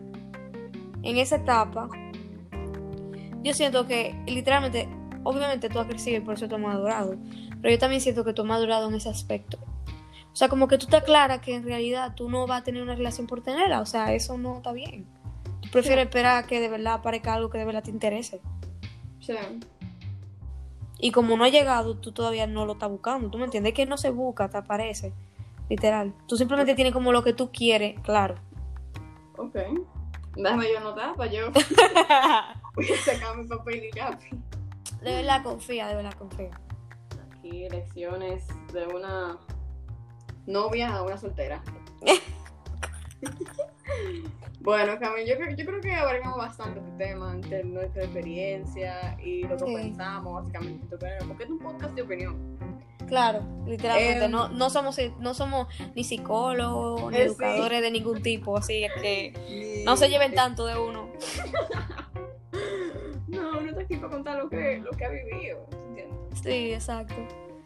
en 1.04 1.16
esa 1.16 1.38
etapa, 1.38 1.88
yo 3.42 3.54
siento 3.54 3.88
que 3.88 4.14
literalmente, 4.28 4.90
obviamente 5.24 5.70
tú 5.70 5.80
has 5.80 5.88
crecido 5.88 6.18
y 6.18 6.20
por 6.20 6.34
eso 6.34 6.50
tú 6.50 6.56
has 6.56 6.62
madurado, 6.62 7.16
pero 7.62 7.74
yo 7.74 7.80
también 7.80 8.02
siento 8.02 8.26
que 8.26 8.34
tú 8.34 8.42
has 8.42 8.48
madurado 8.50 8.90
en 8.90 8.96
ese 8.96 9.08
aspecto. 9.08 9.58
O 10.34 10.36
sea, 10.36 10.50
como 10.50 10.68
que 10.68 10.78
tú 10.78 10.88
te 10.88 10.98
aclaras 10.98 11.40
que 11.40 11.56
en 11.56 11.64
realidad 11.64 12.14
tú 12.14 12.30
no 12.30 12.46
vas 12.46 12.60
a 12.60 12.64
tener 12.66 12.84
una 12.84 12.96
relación 12.96 13.26
por 13.26 13.42
tenerla, 13.42 13.80
o 13.80 13.86
sea, 13.86 14.14
eso 14.14 14.38
no 14.38 14.58
está 14.58 14.74
bien. 14.74 15.06
Tú 15.62 15.70
prefieres 15.72 16.04
esperar 16.04 16.44
a 16.44 16.46
que 16.46 16.60
de 16.60 16.68
verdad 16.68 16.96
aparezca 16.96 17.36
algo 17.36 17.50
que 17.50 17.58
de 17.58 17.64
verdad 17.64 17.84
te 17.84 17.92
interese. 17.92 18.42
Sí. 19.22 19.34
Y 21.00 21.12
como 21.12 21.38
no 21.38 21.46
ha 21.46 21.50
llegado, 21.50 21.96
tú 21.96 22.12
todavía 22.12 22.48
no 22.48 22.66
lo 22.66 22.74
estás 22.74 22.90
buscando. 22.90 23.30
¿Tú 23.30 23.38
me 23.38 23.46
entiendes? 23.46 23.74
que 23.74 23.86
no 23.86 23.96
se 23.96 24.10
busca, 24.10 24.50
te 24.50 24.58
aparece. 24.58 25.14
Literal. 25.72 26.14
Tú 26.28 26.36
simplemente 26.36 26.76
tienes 26.76 26.92
como 26.92 27.14
lo 27.14 27.24
que 27.24 27.32
tú 27.32 27.50
quieres, 27.50 27.98
claro. 28.02 28.36
Ok. 29.38 29.56
Déjame 30.36 30.70
yo 30.70 30.80
anotar 30.80 31.16
para 31.16 31.32
yo. 31.32 31.46
Sacar 33.06 33.38
mi 33.38 33.48
papel 33.48 33.86
y 33.86 33.98
lápiz. 33.98 34.32
De 35.02 35.14
verdad 35.14 35.42
confía, 35.44 35.88
de 35.88 35.96
verdad 35.96 36.12
confía. 36.20 36.60
Aquí 37.38 37.70
lecciones 37.70 38.48
de 38.74 38.86
una 38.88 39.40
novia 40.46 40.94
a 40.94 41.04
una 41.04 41.18
soltera. 41.18 41.64
bueno, 44.60 45.00
Camille, 45.00 45.38
yo, 45.40 45.56
yo, 45.56 45.66
creo 45.66 45.80
que 45.80 45.96
abarcamos 45.96 46.38
bastante 46.38 46.82
este 46.82 46.92
tema, 46.98 47.34
nuestra 47.64 48.04
experiencia 48.04 49.18
y 49.24 49.44
lo 49.44 49.56
que 49.56 49.74
pensamos, 49.74 50.34
básicamente, 50.34 50.98
porque 51.26 51.44
es 51.46 51.50
un 51.50 51.60
podcast 51.60 51.96
de 51.96 52.02
opinión. 52.02 52.58
Claro, 53.08 53.44
literalmente. 53.66 54.26
Em, 54.26 54.32
no, 54.32 54.50
no, 54.50 54.70
somos, 54.70 54.98
no 55.20 55.34
somos 55.34 55.68
ni 55.96 56.04
psicólogos 56.04 57.12
ni 57.12 57.18
eh, 57.18 57.24
educadores 57.24 57.82
de 57.82 57.92
ningún 57.92 58.22
tipo, 58.22 58.58
así 58.58 58.84
es 58.84 58.94
que 59.02 59.84
no 59.86 59.98
se 59.98 60.10
lleven 60.10 60.34
tanto 60.34 60.66
de 60.66 60.78
uno. 60.78 61.10
no, 63.28 63.60
uno 63.60 63.70
está 63.70 63.82
aquí 63.82 63.98
para 63.98 64.10
contar 64.10 64.38
lo 64.38 64.50
que, 64.50 64.80
lo 64.80 64.92
que 64.92 65.06
ha 65.06 65.10
vivido, 65.10 65.66
¿entiendes? 65.88 66.42
Sí, 66.42 66.74
exacto. 66.74 67.16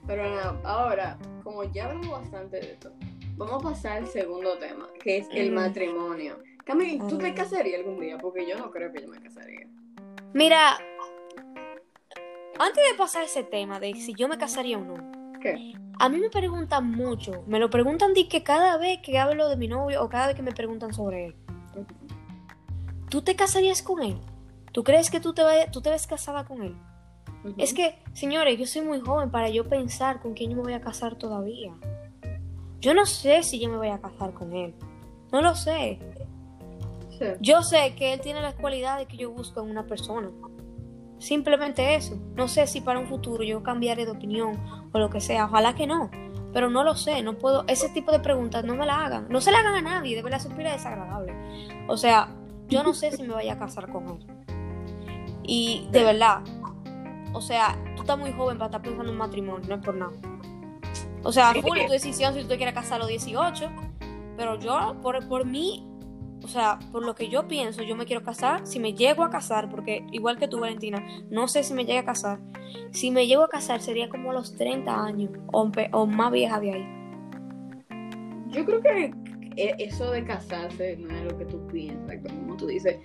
Pero 0.08 0.30
no, 0.30 0.68
ahora, 0.68 1.18
como 1.44 1.64
ya 1.64 1.86
hablamos 1.86 2.10
bastante 2.10 2.58
de 2.58 2.74
esto, 2.74 2.92
vamos 3.38 3.64
a 3.64 3.70
pasar 3.70 3.98
al 3.98 4.08
segundo 4.08 4.58
tema, 4.58 4.88
que 5.00 5.18
es 5.18 5.28
el 5.32 5.52
matrimonio. 5.52 6.40
Camille, 6.64 7.00
¿tú 7.08 7.18
te 7.18 7.34
casarías 7.34 7.80
algún 7.80 8.00
día? 8.00 8.18
Porque 8.18 8.48
yo 8.48 8.58
no 8.58 8.72
creo 8.72 8.92
que 8.92 9.02
yo 9.02 9.08
me 9.08 9.22
casaría. 9.22 9.68
Mira, 10.34 10.78
antes 12.58 12.84
de 12.90 12.98
pasar 12.98 13.24
ese 13.24 13.44
tema 13.44 13.80
de 13.80 13.94
si 13.96 14.14
yo 14.16 14.28
me 14.28 14.38
casaría 14.38 14.78
o 14.78 14.82
no, 14.82 15.15
a 16.00 16.10
mí 16.10 16.20
me 16.20 16.30
preguntan 16.30 16.92
mucho. 16.92 17.44
Me 17.48 17.60
lo 17.60 17.70
preguntan 17.70 18.14
de 18.14 18.28
que 18.28 18.44
cada 18.44 18.78
vez 18.78 19.00
que 19.02 19.18
hablo 19.18 19.50
de 19.50 19.58
mi 19.58 19.68
novio 19.68 20.04
o 20.04 20.10
cada 20.10 20.28
vez 20.28 20.36
que 20.36 20.42
me 20.42 20.52
preguntan 20.52 20.94
sobre 20.94 21.28
él. 21.28 21.36
¿Tú 23.10 23.22
te 23.22 23.36
casarías 23.36 23.82
con 23.82 24.02
él? 24.04 24.18
¿Tú 24.72 24.84
crees 24.84 25.10
que 25.10 25.20
tú 25.20 25.34
te, 25.34 25.44
vayas, 25.44 25.72
tú 25.72 25.82
te 25.82 25.90
ves 25.90 26.06
casada 26.08 26.46
con 26.46 26.64
él? 26.64 26.76
Es 27.58 27.74
que, 27.74 28.02
señores, 28.14 28.58
yo 28.58 28.66
soy 28.66 28.82
muy 28.82 29.00
joven 29.00 29.30
para 29.30 29.50
yo 29.50 29.70
pensar 29.70 30.20
con 30.20 30.34
quién 30.34 30.50
yo 30.50 30.58
me 30.58 30.64
voy 30.64 30.74
a 30.74 30.82
casar 30.82 31.16
todavía. 31.16 31.74
Yo 32.82 32.94
no 32.94 33.06
sé 33.06 33.44
si 33.44 33.60
yo 33.60 33.70
me 33.70 33.78
voy 33.78 33.90
a 33.90 34.00
casar 34.00 34.34
con 34.34 34.54
él. 34.54 34.74
No 35.32 35.42
lo 35.42 35.56
sé. 35.56 36.00
Yo 37.40 37.62
sé 37.62 37.96
que 37.96 38.14
él 38.14 38.22
tiene 38.22 38.42
las 38.42 38.56
cualidades 38.56 39.08
que 39.08 39.18
yo 39.18 39.32
busco 39.32 39.62
en 39.62 39.70
una 39.70 39.86
persona. 39.86 40.30
Simplemente 41.20 41.96
eso. 41.96 42.20
No 42.36 42.48
sé 42.48 42.68
si 42.68 42.82
para 42.82 43.00
un 43.00 43.08
futuro 43.08 43.44
yo 43.44 43.64
cambiaré 43.64 44.06
de 44.06 44.12
opinión 44.12 44.85
o 44.96 45.00
lo 45.00 45.10
que 45.10 45.20
sea. 45.20 45.46
Ojalá 45.46 45.76
que 45.76 45.88
no. 45.88 46.10
Pero 46.54 46.70
no 46.70 46.84
lo 46.84 46.96
sé. 46.96 47.22
No 47.22 47.38
puedo. 47.38 47.66
Ese 47.68 47.90
tipo 47.90 48.12
de 48.12 48.20
preguntas 48.20 48.64
no 48.64 48.76
me 48.76 48.86
la 48.86 49.06
hagan. 49.06 49.28
No 49.30 49.42
se 49.42 49.52
la 49.52 49.60
hagan 49.60 49.76
a 49.76 49.82
nadie. 49.82 50.16
De 50.16 50.24
verdad, 50.24 50.40
es 50.40 50.58
desagradable. 50.58 51.34
O 51.88 51.98
sea, 51.98 52.30
yo 52.70 52.82
no 52.82 52.94
sé 52.94 53.12
si 53.12 53.24
me 53.24 53.34
vaya 53.34 53.54
a 53.54 53.60
casar 53.60 53.92
con 53.92 54.08
él. 54.08 54.28
Y 55.44 55.88
de 55.92 56.04
verdad. 56.04 56.42
O 57.34 57.42
sea, 57.42 57.78
tú 57.98 58.04
estás 58.04 58.18
muy 58.18 58.32
joven 58.32 58.58
para 58.58 58.68
estar 58.68 58.82
pensando 58.82 59.12
en 59.12 59.18
matrimonio. 59.18 59.68
No 59.68 59.76
es 59.76 59.82
por 59.82 59.96
nada. 59.96 60.14
O 61.24 61.32
sea, 61.34 61.54
full 61.54 61.78
tu 61.86 61.92
decisión 61.92 62.34
si 62.34 62.44
tú 62.44 62.48
te 62.48 62.58
quieres 62.58 62.74
casar 62.74 62.96
a 62.96 63.00
los 63.00 63.10
18. 63.10 63.70
Pero 64.38 64.58
yo, 64.58 64.96
por, 65.02 65.28
por 65.28 65.46
mí, 65.46 65.86
o 66.44 66.48
sea, 66.48 66.80
por 66.92 67.04
lo 67.04 67.16
que 67.16 67.30
yo 67.30 67.48
pienso, 67.48 67.82
yo 67.84 67.96
me 67.96 68.06
quiero 68.06 68.24
casar. 68.24 68.68
Si 68.68 68.80
me 68.80 68.94
llego 68.94 69.24
a 69.24 69.30
casar, 69.30 69.70
porque 69.70 70.06
igual 70.12 70.38
que 70.38 70.48
tú, 70.48 70.60
Valentina, 70.60 71.04
no 71.30 71.48
sé 71.48 71.64
si 71.64 71.74
me 71.74 71.86
llega 71.86 72.02
a 72.02 72.06
casar. 72.06 72.40
Si 72.92 73.12
me 73.12 73.28
llego 73.28 73.44
a 73.44 73.50
casar, 73.50 73.82
sería 73.82 74.10
como 74.10 74.32
a 74.32 74.34
los 74.34 74.56
30 74.56 75.06
años 75.06 75.32
o, 75.52 76.06
más 76.06 76.32
vieja 76.32 76.60
de 76.60 76.72
ahí. 76.74 76.88
Yo 78.50 78.66
creo 78.66 78.82
que 78.82 79.14
e, 79.56 79.76
eso 79.80 80.12
de 80.12 80.24
casarse 80.24 80.98
no 80.98 81.16
es 81.16 81.24
lo 81.32 81.38
que 81.38 81.46
tú 81.46 81.66
piensas, 81.68 82.18
como 82.24 82.58
tú 82.58 82.68
dices. 82.68 82.98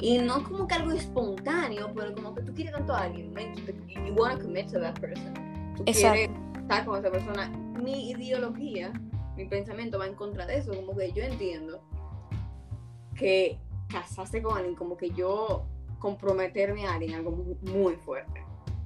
Y 0.00 0.18
no 0.18 0.42
como 0.44 0.66
que 0.66 0.74
algo 0.74 0.92
espontáneo, 0.92 1.92
pero 1.94 2.14
como 2.14 2.34
que 2.34 2.42
tú 2.42 2.54
quieres 2.54 2.74
tanto 2.74 2.92
a 2.92 3.04
alguien, 3.04 3.34
you 4.06 4.14
want 4.14 4.38
to 4.38 4.44
commit 4.44 4.70
to 4.70 4.80
that 4.80 4.98
person. 5.00 5.34
Tú 5.76 5.84
quieres 5.84 6.30
estar 6.58 6.84
con 6.84 6.98
esa 6.98 7.10
persona. 7.10 7.48
Mi 7.82 8.10
ideología, 8.10 8.92
mi 9.36 9.46
pensamiento 9.46 9.98
va 9.98 10.06
en 10.06 10.14
contra 10.14 10.46
de 10.46 10.58
eso. 10.58 10.74
Como 10.74 10.96
que 10.96 11.12
yo 11.12 11.22
entiendo 11.22 11.82
que 13.16 13.58
casarse 13.88 14.42
con 14.42 14.56
alguien, 14.56 14.74
como 14.74 14.96
que 14.96 15.10
yo 15.10 15.64
comprometerme 15.98 16.86
a 16.86 16.94
alguien, 16.94 17.14
algo 17.14 17.30
muy, 17.32 17.56
muy 17.72 17.94
fuerte. 17.96 18.44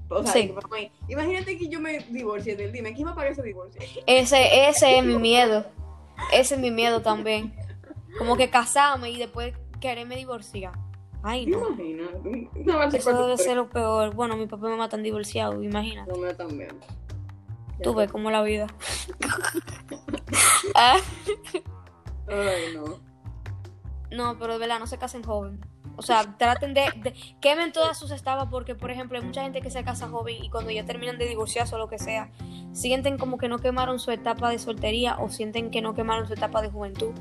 O 0.08 0.22
sea, 0.24 0.32
Sí. 0.32 0.52
mí- 0.72 0.90
imagínate 1.08 1.56
que 1.56 1.68
yo 1.68 1.80
me 1.80 1.98
divorcie 2.00 2.56
de 2.56 2.64
él. 2.64 2.72
Dime, 2.72 2.92
¿quién 2.94 3.06
me 3.08 3.14
parece 3.14 3.42
divorcio? 3.42 3.80
Ese, 4.06 4.68
ese 4.68 4.98
es 4.98 5.04
mi 5.04 5.16
miedo. 5.16 5.64
Ese 6.32 6.54
es 6.56 6.60
mi 6.60 6.70
miedo 6.70 7.00
también. 7.02 7.54
Como 8.18 8.36
que 8.36 8.50
casarme 8.50 9.10
y 9.10 9.18
después 9.18 9.54
quererme 9.80 10.16
divorciar. 10.16 10.72
Ay, 11.22 11.44
¿Te 11.44 11.50
no. 11.52 11.70
No, 11.70 12.82
Eso 12.84 13.22
debe 13.22 13.36
ser 13.36 13.56
lo 13.56 13.68
peor. 13.68 14.14
Bueno, 14.14 14.36
mi 14.36 14.46
papá 14.46 14.66
y 14.66 14.70
mamá 14.70 14.84
están 14.84 15.02
divorciados, 15.02 15.62
imagínate. 15.62 16.10
No, 16.10 16.18
me 16.18 16.34
también. 16.34 16.70
Tú 17.82 17.94
ves 17.94 18.10
cómo 18.10 18.30
la 18.30 18.42
vida. 18.42 18.66
Ah, 20.74 20.98
Ay, 22.28 22.74
no. 22.74 22.98
No, 24.10 24.38
pero 24.38 24.54
de 24.54 24.58
verdad, 24.58 24.78
no 24.78 24.86
se 24.86 24.98
casen 24.98 25.22
joven. 25.22 25.60
O 25.96 26.02
sea, 26.02 26.36
traten 26.38 26.72
de, 26.72 26.82
de- 27.02 27.14
quemen 27.40 27.72
todas 27.72 27.98
sus 27.98 28.10
etapas 28.10 28.48
porque, 28.50 28.74
por 28.74 28.90
ejemplo, 28.90 29.18
hay 29.18 29.24
mucha 29.24 29.42
gente 29.42 29.60
que 29.60 29.70
se 29.70 29.84
casa 29.84 30.08
joven 30.08 30.36
y 30.42 30.48
cuando 30.48 30.70
ya 30.70 30.84
terminan 30.86 31.18
de 31.18 31.26
divorciarse 31.26 31.74
o 31.74 31.78
lo 31.78 31.88
que 31.88 31.98
sea, 31.98 32.30
sienten 32.72 33.18
como 33.18 33.36
que 33.38 33.48
no 33.48 33.58
quemaron 33.58 33.98
su 33.98 34.10
etapa 34.10 34.48
de 34.50 34.58
soltería 34.58 35.18
o 35.18 35.28
sienten 35.28 35.70
que 35.70 35.82
no 35.82 35.94
quemaron 35.94 36.26
su 36.26 36.32
etapa 36.32 36.62
de 36.62 36.70
juventud 36.70 37.12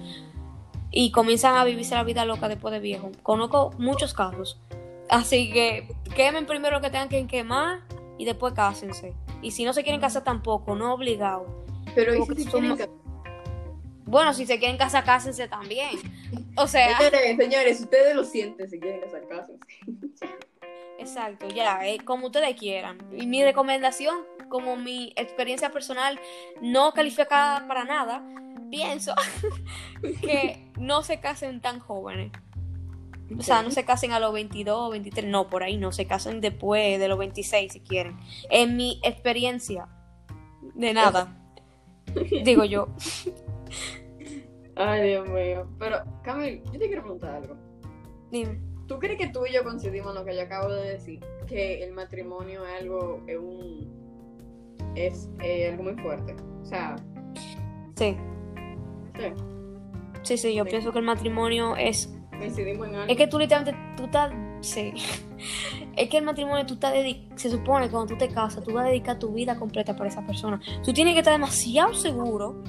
y 0.91 1.11
comienzan 1.11 1.55
a 1.57 1.63
vivirse 1.65 1.95
la 1.95 2.03
vida 2.03 2.25
loca 2.25 2.47
después 2.47 2.71
de 2.71 2.79
viejo. 2.79 3.11
Conozco 3.21 3.71
muchos 3.77 4.13
casos. 4.13 4.59
Así 5.09 5.51
que 5.51 5.93
quemen 6.15 6.45
primero 6.45 6.75
lo 6.77 6.81
que 6.81 6.89
tengan 6.89 7.09
que 7.09 7.25
quemar 7.27 7.81
y 8.17 8.25
después 8.25 8.53
cásense. 8.53 9.13
Y 9.41 9.51
si 9.51 9.65
no 9.65 9.73
se 9.73 9.83
quieren 9.83 9.99
casar 10.01 10.23
tampoco, 10.23 10.75
no 10.75 10.93
obligado. 10.93 11.45
Pero 11.95 12.13
¿y 12.15 12.21
si 12.21 12.27
que 12.35 12.43
se 12.43 12.49
somos- 12.51 12.77
quieren 12.77 12.77
casar? 12.77 13.08
Bueno, 14.09 14.33
si 14.33 14.47
se 14.47 14.57
quieren 14.57 14.77
casar, 14.77 15.03
cásense 15.03 15.47
también. 15.47 15.89
O 16.55 16.67
sea, 16.67 16.97
Señores, 16.97 17.37
señores, 17.37 17.79
ustedes 17.79 18.15
lo 18.15 18.23
sienten, 18.23 18.67
si 18.67 18.79
quieren 18.79 19.01
casar, 19.01 19.27
cásense. 19.27 19.59
exacto, 20.97 21.47
ya, 21.49 21.87
eh, 21.87 21.99
como 22.03 22.25
ustedes 22.27 22.55
quieran. 22.55 22.97
Y 23.15 23.27
mi 23.27 23.43
recomendación, 23.43 24.15
como 24.49 24.75
mi 24.77 25.13
experiencia 25.15 25.71
personal 25.71 26.19
no 26.59 26.91
calificada 26.93 27.67
para 27.67 27.83
nada, 27.83 28.23
pienso 28.71 29.13
que 30.21 30.71
no 30.79 31.03
se 31.03 31.19
casen 31.19 31.61
tan 31.61 31.79
jóvenes. 31.79 32.31
O 33.37 33.43
sea, 33.43 33.61
no 33.61 33.69
se 33.69 33.85
casen 33.85 34.11
a 34.11 34.19
los 34.19 34.33
22, 34.33 34.89
23, 34.89 35.29
no, 35.29 35.51
por 35.51 35.61
ahí 35.61 35.77
no, 35.77 35.91
se 35.91 36.07
casen 36.07 36.41
después 36.41 36.99
de 36.99 37.07
los 37.07 37.19
26 37.19 37.71
si 37.71 37.79
quieren. 37.81 38.17
En 38.49 38.75
mi 38.75 38.99
experiencia, 39.03 39.87
de 40.73 40.95
nada, 40.95 41.37
digo 42.43 42.65
yo. 42.65 42.87
Ay, 44.75 45.09
Dios 45.09 45.27
mío. 45.29 45.67
Pero, 45.77 45.97
Camil, 46.23 46.61
yo 46.65 46.79
te 46.79 46.87
quiero 46.87 47.01
preguntar 47.01 47.35
algo. 47.35 47.55
Dime. 48.31 48.59
¿Tú 48.87 48.97
crees 48.97 49.19
que 49.19 49.27
tú 49.27 49.45
y 49.45 49.53
yo 49.53 49.63
coincidimos 49.63 50.09
en 50.09 50.15
lo 50.15 50.25
que 50.25 50.35
yo 50.35 50.41
acabo 50.41 50.69
de 50.73 50.93
decir? 50.93 51.19
Que 51.47 51.83
el 51.83 51.93
matrimonio 51.93 52.65
es 52.65 52.81
algo, 52.81 53.21
es 53.27 53.37
un, 53.37 53.87
es 54.95 55.29
eh, 55.43 55.69
algo 55.69 55.83
muy 55.83 55.95
fuerte. 56.01 56.35
O 56.61 56.65
sea, 56.65 56.95
Sí, 57.95 58.15
sí, 59.17 59.33
sí, 60.23 60.37
sí, 60.37 60.55
yo 60.55 60.63
Sí. 60.63 60.69
pienso 60.69 60.91
que 60.93 60.99
el 60.99 61.05
matrimonio 61.05 61.75
es 61.75 62.11
coincidimos 62.39 62.87
en 62.87 62.95
algo. 62.95 63.11
Es 63.11 63.17
que 63.17 63.27
tú 63.27 63.37
literalmente, 63.37 63.79
tú 63.97 64.05
estás, 64.05 64.33
sí. 64.61 64.93
Es 65.95 66.09
que 66.09 66.17
el 66.19 66.23
matrimonio, 66.23 66.65
tú 66.65 66.75
estás 66.75 66.93
se 67.35 67.49
supone 67.49 67.85
que 67.85 67.91
cuando 67.91 68.13
tú 68.13 68.17
te 68.17 68.29
casas, 68.29 68.63
tú 68.63 68.73
vas 68.73 68.85
a 68.85 68.89
dedicar 68.89 69.19
tu 69.19 69.33
vida 69.33 69.57
completa 69.57 69.95
para 69.95 70.09
esa 70.09 70.25
persona. 70.25 70.59
Tú 70.83 70.93
tienes 70.93 71.13
que 71.13 71.19
estar 71.19 71.33
demasiado 71.33 71.93
seguro 71.93 72.63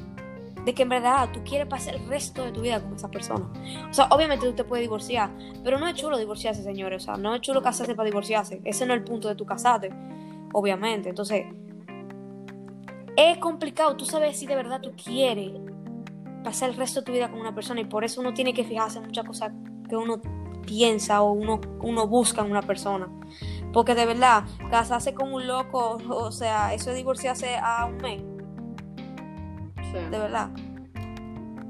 de 0.65 0.75
que 0.75 0.83
en 0.83 0.89
verdad 0.89 1.31
tú 1.33 1.41
quieres 1.45 1.67
pasar 1.67 1.95
el 1.95 2.07
resto 2.07 2.45
de 2.45 2.53
tu 2.53 2.61
vida 2.61 2.83
con 2.83 2.95
esa 2.95 3.09
persona. 3.11 3.51
O 3.89 3.93
sea, 3.93 4.07
obviamente 4.11 4.47
tú 4.47 4.53
te 4.53 4.65
puedes 4.65 4.83
divorciar, 4.83 5.31
pero 5.65 5.79
no 5.79 5.89
es 5.89 5.95
chulo 5.95 6.19
divorciarse, 6.19 6.63
señores. 6.63 7.03
O 7.03 7.07
sea, 7.07 7.17
no 7.17 7.35
es 7.35 7.41
chulo 7.41 7.63
casarse 7.63 7.95
para 7.95 8.07
divorciarse. 8.07 8.61
Ese 8.65 8.87
no 8.87 8.95
es 8.95 8.99
el 8.99 9.05
punto 9.05 9.29
de 9.29 9.35
tu 9.35 9.47
casarte, 9.47 9.91
obviamente. 10.53 11.09
Entonces, 11.09 11.47
es 13.17 13.39
complicado. 13.39 13.97
Tú 13.97 14.05
sabes 14.05 14.39
si 14.39 14.47
de 14.47 14.57
verdad 14.57 14.81
tú 14.81 14.93
quieres 14.97 15.53
pasar 16.45 16.71
el 16.71 16.77
resto 16.77 17.01
de 17.01 17.07
tu 17.07 17.13
vida 17.13 17.31
con 17.31 17.41
una 17.41 17.55
persona 17.55 17.81
y 17.81 17.85
por 17.85 18.05
eso 18.05 18.21
uno 18.21 18.35
tiene 18.35 18.55
que 18.55 18.65
fijarse 18.65 18.99
en 18.99 19.05
muchas 19.05 19.27
cosas 19.27 19.53
que 19.89 19.97
uno 19.97 20.21
piensa 20.67 21.23
o 21.23 21.33
uno, 21.33 21.61
uno 21.81 22.07
busca 22.07 22.43
en 22.43 22.51
una 22.51 22.63
persona. 22.63 23.09
Porque 23.73 23.95
de 23.95 24.07
verdad, 24.07 24.45
casarse 24.71 25.15
con 25.15 25.33
un 25.33 25.47
loco, 25.47 25.99
o 26.09 26.33
sea, 26.33 26.75
eso 26.75 26.91
es 26.91 26.97
divorciarse 26.97 27.57
a 27.57 27.87
un 27.87 27.97
mes, 27.99 28.23
De 29.93 30.19
verdad. 30.19 30.51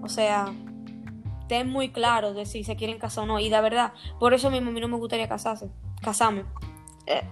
O 0.02 0.09
sea, 0.09 0.46
ten 1.48 1.68
muy 1.68 1.90
claro 1.90 2.33
de 2.35 2.46
si 2.46 2.64
se 2.64 2.76
quieren 2.76 2.98
casar 2.98 3.24
o 3.24 3.26
no. 3.26 3.38
Y 3.40 3.48
de 3.50 3.61
verdad, 3.61 3.92
por 4.18 4.35
eso 4.35 4.50
mismo 4.50 4.70
a 4.70 4.72
mí 4.72 4.80
no 4.80 4.88
me 4.88 4.96
gustaría 4.96 5.28
casarse, 5.28 5.70
casarme. 6.02 6.44
Eh, 7.06 7.22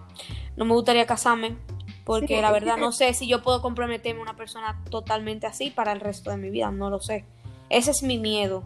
no 0.57 0.65
me 0.65 0.73
gustaría 0.75 1.07
casarme 1.07 1.57
porque 2.05 2.37
Sí, 2.37 2.41
la 2.41 2.51
verdad 2.51 2.79
no 2.79 2.91
sé 2.91 3.13
si 3.15 3.29
yo 3.29 3.43
puedo 3.43 3.61
comprometerme 3.61 4.21
a 4.21 4.23
una 4.23 4.35
persona 4.37 4.83
totalmente 4.91 5.47
así 5.47 5.71
para 5.71 5.93
el 5.93 6.01
resto 6.01 6.31
de 6.31 6.37
mi 6.39 6.51
vida, 6.51 6.71
no 6.71 6.89
lo 6.91 7.01
sé. 7.01 7.27
Ese 7.69 7.91
es 7.91 8.03
mi 8.03 8.19
miedo. 8.19 8.65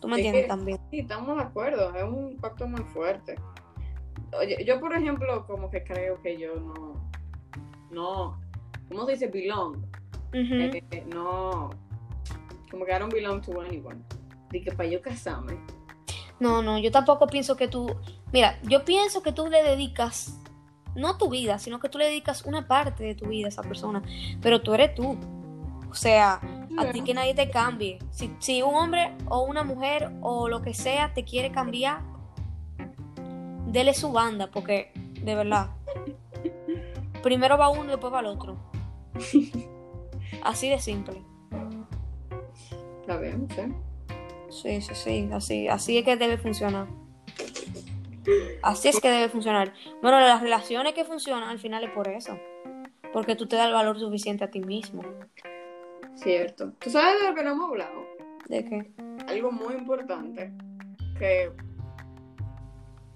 ¿Tú 0.00 0.06
me 0.08 0.14
Es 0.14 0.18
entiendes 0.18 0.42
que- 0.42 0.48
también? 0.48 0.78
Sí, 0.90 0.98
estamos 1.00 1.36
de 1.38 1.42
acuerdo, 1.44 1.94
es 1.94 2.02
un 2.04 2.36
pacto 2.38 2.66
muy 2.66 2.82
fuerte. 2.82 3.36
Oye, 4.38 4.62
yo 4.66 4.78
por 4.80 4.94
ejemplo, 4.94 5.46
como 5.46 5.70
que 5.70 5.82
creo 5.82 6.20
que 6.20 6.38
yo 6.38 6.56
no, 6.56 7.10
no, 7.90 8.40
¿cómo 8.88 9.06
se 9.06 9.12
dice? 9.12 9.28
Belong. 9.28 9.78
Eh, 10.34 11.06
no, 11.06 11.70
como 12.70 12.84
que 12.84 12.92
I 12.92 12.98
don't 12.98 13.12
belong 13.12 13.40
to 13.42 13.60
anyone. 13.60 14.00
De 14.50 14.60
que 14.60 14.72
para 14.72 14.88
yo 14.88 15.00
casarme. 15.00 15.58
No, 16.40 16.60
no, 16.60 16.78
yo 16.78 16.90
tampoco 16.90 17.26
pienso 17.28 17.56
que 17.56 17.68
tú. 17.68 17.94
Mira, 18.32 18.58
yo 18.62 18.84
pienso 18.84 19.22
que 19.22 19.32
tú 19.32 19.46
le 19.46 19.62
dedicas, 19.62 20.40
no 20.96 21.16
tu 21.16 21.30
vida, 21.30 21.58
sino 21.58 21.78
que 21.78 21.88
tú 21.88 21.98
le 21.98 22.06
dedicas 22.06 22.44
una 22.44 22.66
parte 22.66 23.04
de 23.04 23.14
tu 23.14 23.26
vida 23.26 23.46
a 23.46 23.48
esa 23.50 23.62
persona. 23.62 24.02
Pero 24.42 24.60
tú 24.60 24.74
eres 24.74 24.94
tú. 24.94 25.16
O 25.88 25.94
sea, 25.94 26.40
a 26.76 26.90
ti 26.90 27.02
que 27.02 27.14
nadie 27.14 27.34
te 27.34 27.48
cambie. 27.50 28.00
Si, 28.10 28.34
si 28.40 28.62
un 28.62 28.74
hombre 28.74 29.14
o 29.26 29.42
una 29.42 29.62
mujer 29.62 30.10
o 30.20 30.48
lo 30.48 30.60
que 30.60 30.74
sea 30.74 31.14
te 31.14 31.22
quiere 31.22 31.52
cambiar, 31.52 32.00
dele 33.68 33.94
su 33.94 34.10
banda, 34.10 34.50
porque 34.50 34.90
de 35.22 35.34
verdad. 35.36 35.70
Primero 37.22 37.56
va 37.56 37.68
uno 37.68 37.84
y 37.84 37.88
después 37.88 38.12
va 38.12 38.20
el 38.20 38.26
otro. 38.26 38.58
Así 40.42 40.68
de 40.68 40.78
simple. 40.78 41.22
Está 43.00 43.18
bien, 43.18 43.48
sí. 43.50 43.62
Sí, 44.50 44.80
sí, 44.80 44.94
sí, 44.94 45.28
así, 45.32 45.68
así 45.68 45.98
es 45.98 46.04
que 46.04 46.16
debe 46.16 46.38
funcionar. 46.38 46.86
Así 48.62 48.88
es 48.88 49.00
que 49.00 49.10
debe 49.10 49.28
funcionar. 49.28 49.74
Bueno, 50.00 50.20
las 50.20 50.40
relaciones 50.40 50.94
que 50.94 51.04
funcionan 51.04 51.50
al 51.50 51.58
final 51.58 51.84
es 51.84 51.90
por 51.90 52.08
eso. 52.08 52.38
Porque 53.12 53.36
tú 53.36 53.46
te 53.46 53.56
das 53.56 53.66
el 53.66 53.72
valor 53.72 53.98
suficiente 53.98 54.44
a 54.44 54.50
ti 54.50 54.60
mismo. 54.60 55.02
Cierto. 56.14 56.72
¿Tú 56.78 56.90
sabes 56.90 57.20
de 57.20 57.28
lo 57.28 57.34
que 57.34 57.42
no 57.42 57.52
hemos 57.52 57.70
hablado? 57.70 58.06
¿De 58.48 58.64
qué? 58.64 58.90
Algo 59.28 59.52
muy 59.52 59.74
importante 59.74 60.52
que 61.18 61.50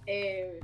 eh, 0.07 0.61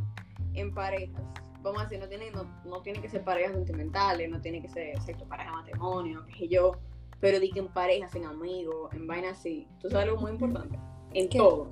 en 0.55 0.75
parejas, 0.75 1.23
vamos 1.65 1.81
a 1.81 1.85
decir, 1.85 1.99
no 1.99 2.09
tiene, 2.09 2.31
no, 2.31 2.45
no 2.65 2.83
tiene 2.83 3.01
que 3.01 3.09
ser 3.09 3.25
parejas 3.25 3.53
sentimentales, 3.53 4.31
no 4.31 4.41
tiene 4.41 4.63
que 4.63 4.69
ser 4.69 5.01
sexo, 5.01 5.27
pareja, 5.27 5.53
matrimonio, 5.53 6.25
qué 6.27 6.35
sé 6.35 6.49
yo, 6.49 6.73
pero 7.21 7.41
di 7.41 7.51
que 7.51 7.61
en 7.61 7.69
parejas, 7.69 8.15
en 8.15 8.25
amigos, 8.27 8.93
en 8.93 9.07
vainas 9.07 9.39
así, 9.39 9.67
tú 9.81 9.89
sabes 9.89 10.07
algo 10.09 10.21
muy 10.21 10.31
importante, 10.33 10.79
en 11.15 11.29
¿Qué? 11.29 11.39
todo, 11.39 11.71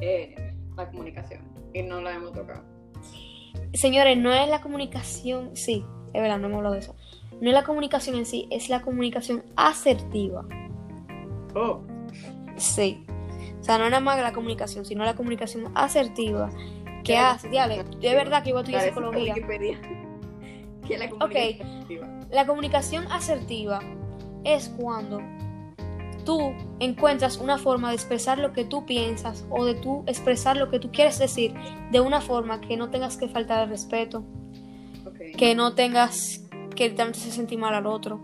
eh, 0.00 0.54
la 0.76 0.88
comunicación, 0.90 1.42
y 1.72 1.82
no 1.82 2.00
la 2.00 2.14
hemos 2.14 2.32
tocado. 2.32 2.62
Señores, 3.72 4.16
no 4.18 4.32
es 4.32 4.48
la 4.48 4.60
comunicación, 4.60 5.56
sí, 5.56 5.84
es 6.12 6.20
verdad, 6.22 6.38
no 6.38 6.46
hemos 6.46 6.58
hablado 6.58 6.74
de 6.74 6.80
eso. 6.80 6.94
No 7.40 7.48
es 7.48 7.54
la 7.54 7.64
comunicación 7.64 8.16
en 8.16 8.26
sí, 8.26 8.46
es 8.50 8.68
la 8.68 8.82
comunicación 8.82 9.42
asertiva. 9.56 10.46
Oh, 11.56 11.80
Sí. 12.56 13.04
O 13.60 13.64
sea, 13.64 13.78
no 13.78 13.84
es 13.84 13.90
nada 13.90 14.00
más 14.00 14.20
la 14.20 14.32
comunicación, 14.32 14.84
sino 14.84 15.04
la 15.04 15.14
comunicación 15.14 15.70
asertiva. 15.74 16.50
Que 17.04 17.14
Claro. 17.14 17.34
hace, 17.36 17.48
diale, 17.48 17.84
es 18.00 18.14
verdad 18.14 18.42
que 18.42 18.52
a 18.52 18.58
estudiar 18.60 18.82
psicología. 18.82 19.34
Wikipedia. 19.34 19.80
que 20.86 20.98
la 20.98 21.08
comunicación 21.08 21.70
activa. 21.80 22.08
La 22.30 22.46
comunicación 22.46 23.06
asertiva 23.12 23.80
es 24.44 24.68
cuando 24.68 25.20
tú 26.24 26.52
encuentras 26.78 27.36
una 27.38 27.58
forma 27.58 27.88
de 27.88 27.94
expresar 27.96 28.38
lo 28.38 28.52
que 28.52 28.64
tú 28.64 28.86
piensas 28.86 29.44
o 29.50 29.64
de 29.64 29.74
tú 29.74 30.04
expresar 30.06 30.56
lo 30.56 30.70
que 30.70 30.78
tú 30.78 30.90
quieres 30.92 31.18
decir 31.18 31.52
de 31.90 32.00
una 32.00 32.20
forma 32.20 32.60
que 32.60 32.76
no 32.76 32.90
tengas 32.90 33.16
que 33.16 33.28
faltar 33.28 33.58
al 33.60 33.68
respeto, 33.68 34.24
Ok. 35.04 35.36
que 35.36 35.54
no 35.54 35.74
tengas 35.74 36.44
que 36.76 36.84
literalmente 36.88 37.18
se 37.20 37.32
sentir 37.32 37.58
mal 37.58 37.74
al 37.74 37.86
otro, 37.86 38.20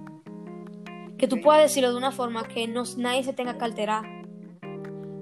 que 1.18 1.26
tú 1.26 1.36
Ok. 1.36 1.42
puedas 1.42 1.62
decirlo 1.62 1.90
de 1.90 1.96
una 1.98 2.12
forma 2.12 2.44
que 2.44 2.68
no, 2.68 2.84
nadie 2.96 3.24
se 3.24 3.32
tenga 3.32 3.58
que 3.58 3.64
alterar. 3.64 4.04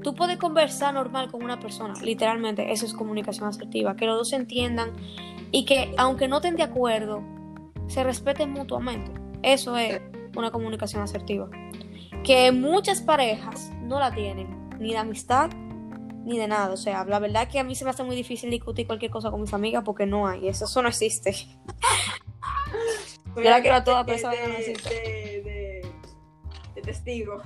Tú 0.07 0.15
puedes 0.15 0.37
conversar 0.37 0.95
normal 0.95 1.33
con 1.33 1.43
una 1.43 1.59
persona, 1.59 1.95
literalmente, 2.01 2.71
eso 2.71 2.87
es 2.87 2.95
comunicación 2.95 3.49
asertiva, 3.49 3.97
que 3.97 4.07
los 4.07 4.17
dos 4.17 4.29
se 4.29 4.37
entiendan 4.37 4.93
y 5.51 5.65
que 5.65 5.93
aunque 5.99 6.29
no 6.29 6.37
estén 6.37 6.55
de 6.55 6.63
acuerdo, 6.63 7.25
se 7.89 8.05
respeten 8.05 8.53
mutuamente. 8.53 9.11
Eso 9.43 9.77
es 9.77 10.01
una 10.37 10.53
comunicación 10.53 11.03
asertiva. 11.03 11.51
Que 12.23 12.53
muchas 12.53 13.03
parejas 13.03 13.73
no 13.83 13.99
la 13.99 14.15
tienen, 14.15 14.69
ni 14.79 14.93
de 14.93 14.99
amistad, 14.99 15.51
ni 16.25 16.39
de 16.39 16.47
nada. 16.47 16.73
O 16.73 16.77
sea, 16.77 17.05
la 17.05 17.19
verdad 17.19 17.43
es 17.43 17.49
que 17.49 17.59
a 17.59 17.65
mí 17.65 17.75
se 17.75 17.83
me 17.83 17.91
hace 17.91 18.05
muy 18.05 18.15
difícil 18.15 18.49
discutir 18.49 18.87
cualquier 18.87 19.11
cosa 19.11 19.33
con 19.33 19.41
mis 19.41 19.55
amigas 19.55 19.83
porque 19.85 20.07
no 20.07 20.29
hay. 20.29 20.47
Eso, 20.47 20.67
eso 20.67 20.83
no 20.83 20.89
existe. 20.89 21.33
Yo 23.35 23.43
la 23.43 23.61
quiero 23.61 23.79
a 23.79 23.83
todas, 23.83 24.05
pero 24.05 24.19
esa 24.19 24.29
vaina 24.29 24.47
no 24.47 24.55
existe. 24.55 24.89
de, 24.89 25.43
de, 25.43 25.93
de 26.77 26.83
testigo. 26.83 27.43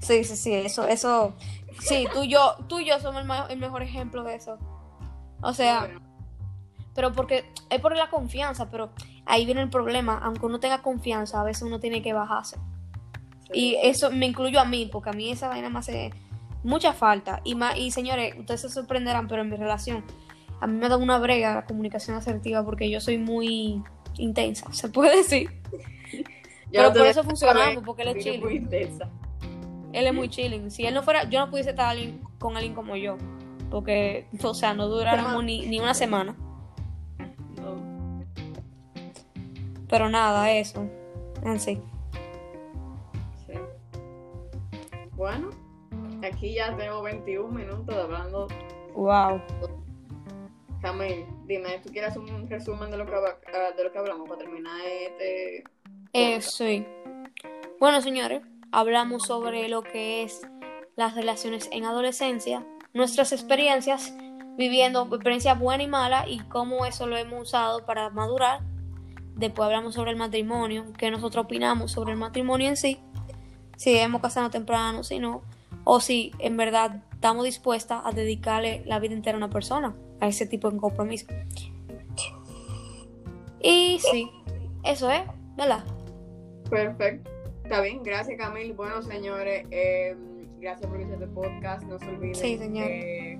Sí, 0.00 0.24
sí, 0.24 0.36
sí, 0.36 0.52
eso, 0.52 0.86
eso. 0.86 1.34
Sí, 1.80 2.06
tú 2.12 2.22
y 2.24 2.28
yo, 2.28 2.56
tú 2.68 2.80
y 2.80 2.86
yo 2.86 2.98
somos 3.00 3.20
el, 3.22 3.26
ma- 3.26 3.46
el 3.48 3.58
mejor 3.58 3.82
ejemplo 3.82 4.24
de 4.24 4.34
eso. 4.34 4.58
O 5.42 5.52
sea, 5.52 5.80
Bueno, 5.80 6.00
pero 6.94 7.12
porque 7.12 7.44
es 7.70 7.80
por 7.80 7.94
la 7.96 8.08
confianza, 8.08 8.70
pero 8.70 8.90
ahí 9.26 9.44
viene 9.44 9.60
el 9.62 9.68
problema. 9.70 10.18
Aunque 10.22 10.46
uno 10.46 10.58
tenga 10.60 10.82
confianza, 10.82 11.40
a 11.40 11.44
veces 11.44 11.62
uno 11.62 11.78
tiene 11.78 12.00
que 12.02 12.12
bajarse. 12.12 12.56
Y 13.52 13.76
eso 13.82 14.10
me 14.10 14.26
incluyo 14.26 14.58
a 14.60 14.64
mí, 14.64 14.88
porque 14.90 15.10
a 15.10 15.12
mí 15.12 15.30
esa 15.30 15.48
vaina 15.48 15.68
me 15.68 15.78
hace 15.78 16.10
mucha 16.64 16.92
falta. 16.92 17.40
Y, 17.44 17.54
más, 17.54 17.76
y 17.76 17.90
señores, 17.90 18.34
ustedes 18.38 18.62
se 18.62 18.68
sorprenderán, 18.70 19.28
pero 19.28 19.42
en 19.42 19.50
mi 19.50 19.56
relación, 19.56 20.04
a 20.60 20.66
mí 20.66 20.78
me 20.78 20.88
da 20.88 20.96
una 20.96 21.18
brega 21.18 21.54
la 21.54 21.64
comunicación 21.66 22.16
asertiva 22.16 22.64
porque 22.64 22.90
yo 22.90 23.00
soy 23.00 23.18
muy 23.18 23.82
intensa, 24.18 24.72
se 24.72 24.88
puede 24.88 25.18
decir. 25.18 25.50
yo 26.12 26.22
pero 26.72 26.92
por 26.94 27.06
eso 27.06 27.22
funcionamos, 27.22 27.84
porque 27.84 28.02
él 28.02 28.08
es 28.16 28.24
chilling. 28.24 28.40
muy 28.40 28.56
intensa. 28.56 29.08
Él 29.96 30.06
es 30.06 30.12
muy 30.12 30.28
chilling. 30.28 30.70
Si 30.70 30.84
él 30.84 30.92
no 30.92 31.02
fuera, 31.02 31.24
yo 31.24 31.40
no 31.40 31.50
pudiese 31.50 31.70
estar 31.70 31.86
alguien- 31.88 32.20
con 32.38 32.54
alguien 32.54 32.74
como 32.74 32.96
yo. 32.96 33.16
Porque, 33.70 34.26
o 34.42 34.52
sea, 34.52 34.74
no 34.74 34.88
duráramos 34.88 35.42
ni, 35.42 35.66
ni 35.66 35.80
una 35.80 35.94
semana. 35.94 36.36
No. 37.56 38.22
Pero 39.88 40.10
nada, 40.10 40.52
eso. 40.52 40.86
En 41.42 41.58
sí. 41.58 41.80
Sí. 43.46 43.54
Bueno, 45.16 45.48
aquí 46.22 46.52
ya 46.52 46.76
tengo 46.76 47.00
21 47.00 47.50
minutos 47.50 47.94
hablando. 47.96 48.48
Wow. 48.94 49.40
Camil, 50.82 51.24
dime, 51.46 51.78
¿tú 51.82 51.90
quieres 51.90 52.14
un 52.18 52.50
resumen 52.50 52.90
de 52.90 52.98
lo 52.98 53.06
que, 53.06 53.14
ah, 53.14 53.72
de 53.74 53.82
lo 53.82 53.90
que 53.90 53.98
hablamos 53.98 54.28
para 54.28 54.40
terminar 54.42 54.78
este? 54.84 55.64
Eh, 56.12 56.40
sí. 56.42 56.86
Bueno, 57.80 58.02
señores, 58.02 58.42
hablamos 58.72 59.24
sobre 59.24 59.68
lo 59.68 59.82
que 59.82 60.22
es 60.22 60.42
las 60.96 61.14
relaciones 61.14 61.68
en 61.72 61.84
adolescencia, 61.84 62.66
nuestras 62.94 63.32
experiencias 63.32 64.14
viviendo 64.56 65.02
experiencias 65.02 65.58
buenas 65.58 65.86
y 65.86 65.90
malas 65.90 66.24
y 66.28 66.38
cómo 66.40 66.86
eso 66.86 67.06
lo 67.06 67.16
hemos 67.16 67.42
usado 67.42 67.84
para 67.84 68.10
madurar. 68.10 68.60
Después 69.34 69.66
hablamos 69.66 69.94
sobre 69.94 70.12
el 70.12 70.16
matrimonio, 70.16 70.86
qué 70.96 71.10
nosotros 71.10 71.44
opinamos 71.44 71.92
sobre 71.92 72.12
el 72.12 72.18
matrimonio 72.18 72.68
en 72.68 72.76
sí, 72.76 72.98
si 73.76 73.92
debemos 73.92 74.22
casarnos 74.22 74.50
temprano, 74.50 75.04
si 75.04 75.18
no, 75.18 75.42
o 75.84 76.00
si 76.00 76.32
en 76.38 76.56
verdad 76.56 77.02
estamos 77.12 77.44
dispuestas 77.44 78.00
a 78.04 78.12
dedicarle 78.12 78.82
la 78.86 78.98
vida 78.98 79.12
entera 79.12 79.36
a 79.36 79.38
una 79.38 79.50
persona, 79.50 79.94
a 80.20 80.26
ese 80.26 80.46
tipo 80.46 80.70
de 80.70 80.78
compromiso. 80.78 81.26
Y 83.60 83.98
sí, 84.10 84.30
eso 84.84 85.10
es, 85.10 85.22
¿verdad? 85.56 85.84
Perfecto. 86.70 87.35
Está 87.66 87.80
bien, 87.80 88.00
gracias 88.04 88.38
Camil. 88.38 88.74
Bueno, 88.74 89.02
señores, 89.02 89.66
eh, 89.72 90.14
gracias 90.60 90.88
por 90.88 91.00
escuchar 91.00 91.20
este 91.20 91.34
podcast. 91.34 91.82
No 91.82 91.98
se 91.98 92.08
olviden 92.10 92.34
Sí, 92.36 92.58
señor. 92.58 92.86
eh, 92.88 93.38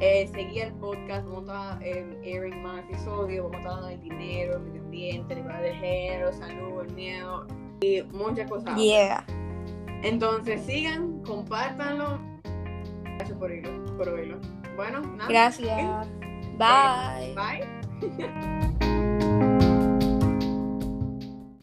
eh, 0.00 0.28
seguir 0.28 0.64
el 0.64 0.74
podcast. 0.74 1.26
Vamos 1.26 1.48
a 1.48 1.78
estar 1.82 2.18
airing 2.22 2.62
más 2.62 2.80
episodios. 2.80 3.50
Vamos 3.50 3.56
a 3.56 3.60
estar 3.60 3.72
hablando 3.78 3.88
del 3.88 4.00
dinero, 4.02 4.56
el 4.56 4.60
medio 4.60 4.82
ambiente, 4.82 5.32
el 5.32 5.62
de 5.62 5.74
género, 5.74 6.32
salud, 6.34 6.82
el 6.82 6.92
miedo 6.92 7.46
y 7.80 8.02
muchas 8.12 8.46
cosas. 8.50 8.76
Yeah. 8.76 9.24
Entonces 10.02 10.60
sigan, 10.66 11.22
compártanlo. 11.22 12.20
Gracias 13.04 13.38
por, 13.38 13.50
irlo, 13.50 13.96
por 13.96 14.10
oírlo. 14.10 14.38
Bueno, 14.76 15.00
nada. 15.16 15.30
Gracias. 15.30 16.08
Bye. 16.58 17.34
Bye. 17.34 18.66